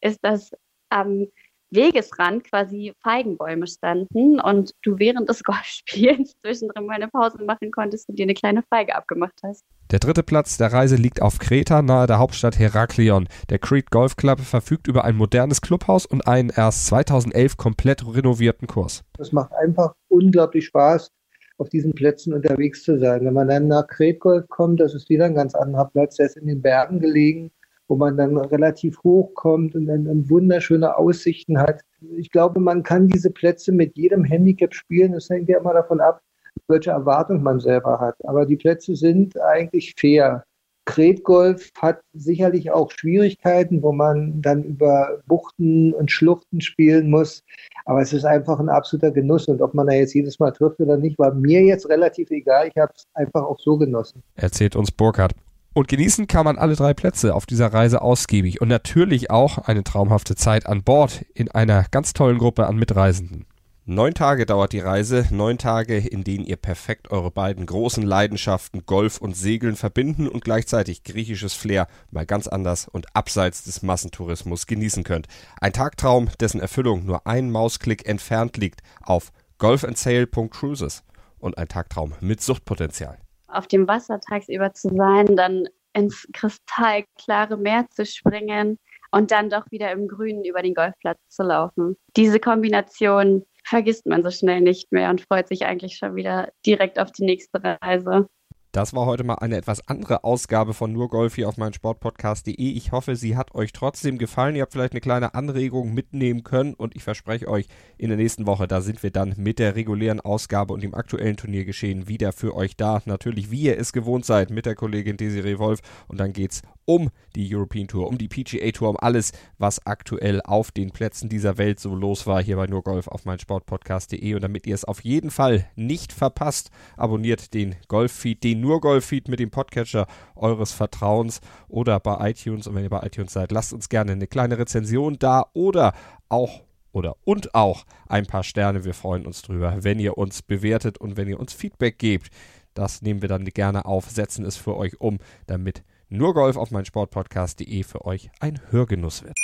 ist, 0.00 0.18
dass 0.22 0.50
am 0.90 1.26
Wegesrand 1.76 2.42
quasi 2.44 2.92
Feigenbäume 3.02 3.66
standen 3.68 4.40
und 4.40 4.72
du 4.82 4.98
während 4.98 5.28
des 5.28 5.44
Golfspiels 5.44 6.34
zwischendrin 6.42 6.86
mal 6.86 6.94
eine 6.94 7.08
Pause 7.08 7.44
machen 7.44 7.70
konntest 7.70 8.08
und 8.08 8.18
dir 8.18 8.24
eine 8.24 8.34
kleine 8.34 8.64
Feige 8.68 8.96
abgemacht 8.96 9.38
hast. 9.44 9.64
Der 9.92 10.00
dritte 10.00 10.24
Platz 10.24 10.56
der 10.56 10.72
Reise 10.72 10.96
liegt 10.96 11.22
auf 11.22 11.38
Kreta 11.38 11.82
nahe 11.82 12.08
der 12.08 12.18
Hauptstadt 12.18 12.58
Heraklion. 12.58 13.28
Der 13.50 13.60
Crete 13.60 13.86
Golf 13.90 14.16
Club 14.16 14.40
verfügt 14.40 14.88
über 14.88 15.04
ein 15.04 15.14
modernes 15.14 15.60
Clubhaus 15.60 16.06
und 16.06 16.26
einen 16.26 16.50
erst 16.50 16.86
2011 16.86 17.56
komplett 17.56 18.04
renovierten 18.04 18.66
Kurs. 18.66 19.04
Es 19.18 19.30
macht 19.30 19.52
einfach 19.52 19.94
unglaublich 20.08 20.66
Spaß, 20.66 21.12
auf 21.58 21.68
diesen 21.68 21.94
Plätzen 21.94 22.34
unterwegs 22.34 22.82
zu 22.82 22.98
sein. 22.98 23.24
Wenn 23.24 23.34
man 23.34 23.48
dann 23.48 23.68
nach 23.68 23.86
Crete 23.86 24.18
Golf 24.18 24.48
kommt, 24.48 24.80
das 24.80 24.94
ist 24.94 25.08
wieder 25.08 25.26
ein 25.26 25.34
ganz 25.34 25.54
anderer 25.54 25.84
Platz. 25.84 26.16
Der 26.16 26.26
ist 26.26 26.36
in 26.36 26.46
den 26.48 26.62
Bergen 26.62 26.98
gelegen 26.98 27.52
wo 27.88 27.96
man 27.96 28.16
dann 28.16 28.36
relativ 28.36 29.02
hoch 29.04 29.32
kommt 29.34 29.74
und 29.74 29.86
dann, 29.86 30.04
dann 30.04 30.28
wunderschöne 30.28 30.96
Aussichten 30.96 31.58
hat. 31.58 31.82
Ich 32.16 32.30
glaube, 32.30 32.60
man 32.60 32.82
kann 32.82 33.08
diese 33.08 33.30
Plätze 33.30 33.72
mit 33.72 33.96
jedem 33.96 34.24
Handicap 34.24 34.74
spielen. 34.74 35.14
Es 35.14 35.30
hängt 35.30 35.48
ja 35.48 35.58
immer 35.58 35.72
davon 35.72 36.00
ab, 36.00 36.20
welche 36.68 36.90
Erwartung 36.90 37.42
man 37.42 37.60
selber 37.60 38.00
hat. 38.00 38.16
Aber 38.24 38.46
die 38.46 38.56
Plätze 38.56 38.96
sind 38.96 39.38
eigentlich 39.40 39.94
fair. 39.98 40.44
Kretgolf 40.86 41.70
hat 41.78 42.00
sicherlich 42.12 42.70
auch 42.70 42.92
Schwierigkeiten, 42.92 43.82
wo 43.82 43.92
man 43.92 44.40
dann 44.40 44.62
über 44.62 45.18
Buchten 45.26 45.92
und 45.92 46.12
Schluchten 46.12 46.60
spielen 46.60 47.10
muss. 47.10 47.42
Aber 47.86 48.00
es 48.00 48.12
ist 48.12 48.24
einfach 48.24 48.60
ein 48.60 48.68
absoluter 48.68 49.10
Genuss. 49.10 49.48
Und 49.48 49.60
ob 49.60 49.74
man 49.74 49.88
da 49.88 49.94
jetzt 49.94 50.14
jedes 50.14 50.38
Mal 50.38 50.52
trifft 50.52 50.80
oder 50.80 50.96
nicht, 50.96 51.18
war 51.18 51.34
mir 51.34 51.62
jetzt 51.62 51.88
relativ 51.88 52.30
egal. 52.30 52.68
Ich 52.68 52.80
habe 52.80 52.92
es 52.96 53.04
einfach 53.14 53.42
auch 53.42 53.58
so 53.58 53.76
genossen. 53.76 54.22
Erzählt 54.36 54.76
uns 54.76 54.92
Burkhard. 54.92 55.32
Und 55.76 55.88
genießen 55.88 56.26
kann 56.26 56.46
man 56.46 56.56
alle 56.56 56.74
drei 56.74 56.94
Plätze 56.94 57.34
auf 57.34 57.44
dieser 57.44 57.70
Reise 57.70 58.00
ausgiebig 58.00 58.62
und 58.62 58.68
natürlich 58.68 59.30
auch 59.30 59.58
eine 59.58 59.84
traumhafte 59.84 60.34
Zeit 60.34 60.64
an 60.64 60.82
Bord 60.82 61.26
in 61.34 61.50
einer 61.50 61.84
ganz 61.90 62.14
tollen 62.14 62.38
Gruppe 62.38 62.66
an 62.66 62.76
Mitreisenden. 62.76 63.44
Neun 63.84 64.14
Tage 64.14 64.46
dauert 64.46 64.72
die 64.72 64.80
Reise, 64.80 65.26
neun 65.30 65.58
Tage, 65.58 65.98
in 65.98 66.24
denen 66.24 66.46
ihr 66.46 66.56
perfekt 66.56 67.10
eure 67.10 67.30
beiden 67.30 67.66
großen 67.66 68.02
Leidenschaften 68.02 68.86
Golf 68.86 69.18
und 69.18 69.36
Segeln 69.36 69.76
verbinden 69.76 70.28
und 70.28 70.42
gleichzeitig 70.42 71.04
griechisches 71.04 71.52
Flair 71.52 71.88
mal 72.10 72.24
ganz 72.24 72.48
anders 72.48 72.88
und 72.88 73.14
abseits 73.14 73.64
des 73.64 73.82
Massentourismus 73.82 74.66
genießen 74.66 75.04
könnt. 75.04 75.26
Ein 75.60 75.74
Tagtraum, 75.74 76.30
dessen 76.40 76.58
Erfüllung 76.58 77.04
nur 77.04 77.26
einen 77.26 77.50
Mausklick 77.50 78.08
entfernt 78.08 78.56
liegt 78.56 78.80
auf 79.02 79.30
golfandsail.cruises 79.58 81.02
und 81.38 81.58
ein 81.58 81.68
Tagtraum 81.68 82.14
mit 82.20 82.40
Suchtpotenzial 82.40 83.18
auf 83.48 83.66
dem 83.66 83.88
Wasser 83.88 84.20
tagsüber 84.20 84.72
zu 84.72 84.94
sein, 84.94 85.36
dann 85.36 85.68
ins 85.92 86.28
kristallklare 86.32 87.56
Meer 87.56 87.86
zu 87.90 88.04
springen 88.04 88.78
und 89.10 89.30
dann 89.30 89.50
doch 89.50 89.70
wieder 89.70 89.90
im 89.92 90.08
Grünen 90.08 90.44
über 90.44 90.62
den 90.62 90.74
Golfplatz 90.74 91.18
zu 91.28 91.42
laufen. 91.42 91.96
Diese 92.16 92.38
Kombination 92.38 93.44
vergisst 93.64 94.06
man 94.06 94.22
so 94.22 94.30
schnell 94.30 94.60
nicht 94.60 94.92
mehr 94.92 95.10
und 95.10 95.22
freut 95.22 95.48
sich 95.48 95.64
eigentlich 95.64 95.96
schon 95.96 96.14
wieder 96.14 96.52
direkt 96.64 96.98
auf 96.98 97.12
die 97.12 97.24
nächste 97.24 97.60
Reise. 97.82 98.28
Das 98.76 98.92
war 98.92 99.06
heute 99.06 99.24
mal 99.24 99.36
eine 99.36 99.56
etwas 99.56 99.88
andere 99.88 100.22
Ausgabe 100.22 100.74
von 100.74 100.92
Nur 100.92 101.08
Golf 101.08 101.36
hier 101.36 101.48
auf 101.48 101.56
meinem 101.56 101.72
Sportpodcast.de. 101.72 102.54
Ich 102.54 102.92
hoffe, 102.92 103.16
sie 103.16 103.34
hat 103.34 103.54
euch 103.54 103.72
trotzdem 103.72 104.18
gefallen. 104.18 104.54
Ihr 104.54 104.60
habt 104.60 104.74
vielleicht 104.74 104.92
eine 104.92 105.00
kleine 105.00 105.32
Anregung 105.32 105.94
mitnehmen 105.94 106.44
können 106.44 106.74
und 106.74 106.94
ich 106.94 107.02
verspreche 107.02 107.48
euch, 107.48 107.68
in 107.96 108.10
der 108.10 108.18
nächsten 108.18 108.46
Woche, 108.46 108.68
da 108.68 108.82
sind 108.82 109.02
wir 109.02 109.10
dann 109.10 109.32
mit 109.38 109.58
der 109.60 109.76
regulären 109.76 110.20
Ausgabe 110.20 110.74
und 110.74 110.82
dem 110.82 110.94
aktuellen 110.94 111.38
Turniergeschehen 111.38 112.06
wieder 112.06 112.34
für 112.34 112.54
euch 112.54 112.76
da. 112.76 113.00
Natürlich, 113.06 113.50
wie 113.50 113.62
ihr 113.62 113.78
es 113.78 113.94
gewohnt 113.94 114.26
seid, 114.26 114.50
mit 114.50 114.66
der 114.66 114.74
Kollegin 114.74 115.16
Desiree 115.16 115.58
Wolf 115.58 115.80
und 116.06 116.20
dann 116.20 116.34
geht's 116.34 116.60
um 116.86 117.10
die 117.34 117.54
European 117.54 117.88
Tour, 117.88 118.06
um 118.08 118.16
die 118.16 118.28
PGA 118.28 118.70
Tour, 118.70 118.90
um 118.90 118.96
alles, 118.98 119.32
was 119.58 119.84
aktuell 119.86 120.40
auf 120.42 120.70
den 120.70 120.92
Plätzen 120.92 121.28
dieser 121.28 121.58
Welt 121.58 121.80
so 121.80 121.94
los 121.94 122.26
war, 122.26 122.42
hier 122.42 122.56
bei 122.56 122.66
Nur 122.66 122.82
Golf 122.82 123.08
auf 123.08 123.24
meinsportpodcast.de. 123.24 124.34
Und 124.34 124.42
damit 124.42 124.66
ihr 124.66 124.74
es 124.74 124.84
auf 124.84 125.00
jeden 125.04 125.30
Fall 125.30 125.68
nicht 125.74 126.12
verpasst, 126.12 126.70
abonniert 126.96 127.52
den 127.52 127.74
Golf-Feed, 127.88 128.42
den 128.42 128.60
Nur 128.66 128.80
Golf-Feed 128.80 129.28
mit 129.28 129.38
dem 129.38 129.52
Podcatcher 129.52 130.08
eures 130.34 130.72
Vertrauens 130.72 131.40
oder 131.68 132.00
bei 132.00 132.30
iTunes. 132.30 132.66
Und 132.66 132.74
wenn 132.74 132.82
ihr 132.82 132.90
bei 132.90 133.06
iTunes 133.06 133.32
seid, 133.32 133.52
lasst 133.52 133.72
uns 133.72 133.88
gerne 133.88 134.10
eine 134.10 134.26
kleine 134.26 134.58
Rezension 134.58 135.20
da 135.20 135.46
oder 135.52 135.92
auch 136.28 136.62
oder 136.90 137.14
und 137.24 137.54
auch 137.54 137.84
ein 138.08 138.26
paar 138.26 138.42
Sterne. 138.42 138.84
Wir 138.84 138.92
freuen 138.92 139.24
uns 139.24 139.42
drüber, 139.42 139.84
wenn 139.84 140.00
ihr 140.00 140.18
uns 140.18 140.42
bewertet 140.42 140.98
und 140.98 141.16
wenn 141.16 141.28
ihr 141.28 141.38
uns 141.38 141.52
Feedback 141.52 141.96
gebt. 142.00 142.32
Das 142.74 143.02
nehmen 143.02 143.22
wir 143.22 143.28
dann 143.28 143.44
gerne 143.44 143.84
auf, 143.84 144.10
setzen 144.10 144.44
es 144.44 144.56
für 144.56 144.76
euch 144.76 145.00
um, 145.00 145.18
damit 145.46 145.84
nur 146.08 146.34
Golf 146.34 146.56
auf 146.56 146.72
meinsportpodcast.de 146.72 147.84
für 147.84 148.04
euch 148.04 148.30
ein 148.40 148.60
Hörgenuss 148.70 149.22
wird. 149.22 149.36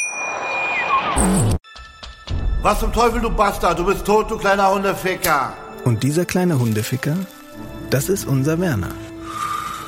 Was 2.61 2.81
zum 2.81 2.93
Teufel, 2.93 3.21
du 3.21 3.31
Bastard? 3.31 3.79
Du 3.79 3.87
bist 3.87 4.05
tot, 4.05 4.29
du 4.33 4.37
kleiner 4.37 4.75
Hundeficker. 4.75 5.53
Und 5.85 6.03
dieser 6.03 6.25
kleine 6.25 6.59
Hundeficker, 6.59 7.17
das 7.91 8.09
ist 8.09 8.27
unser 8.27 8.59
Werner. 8.59 8.91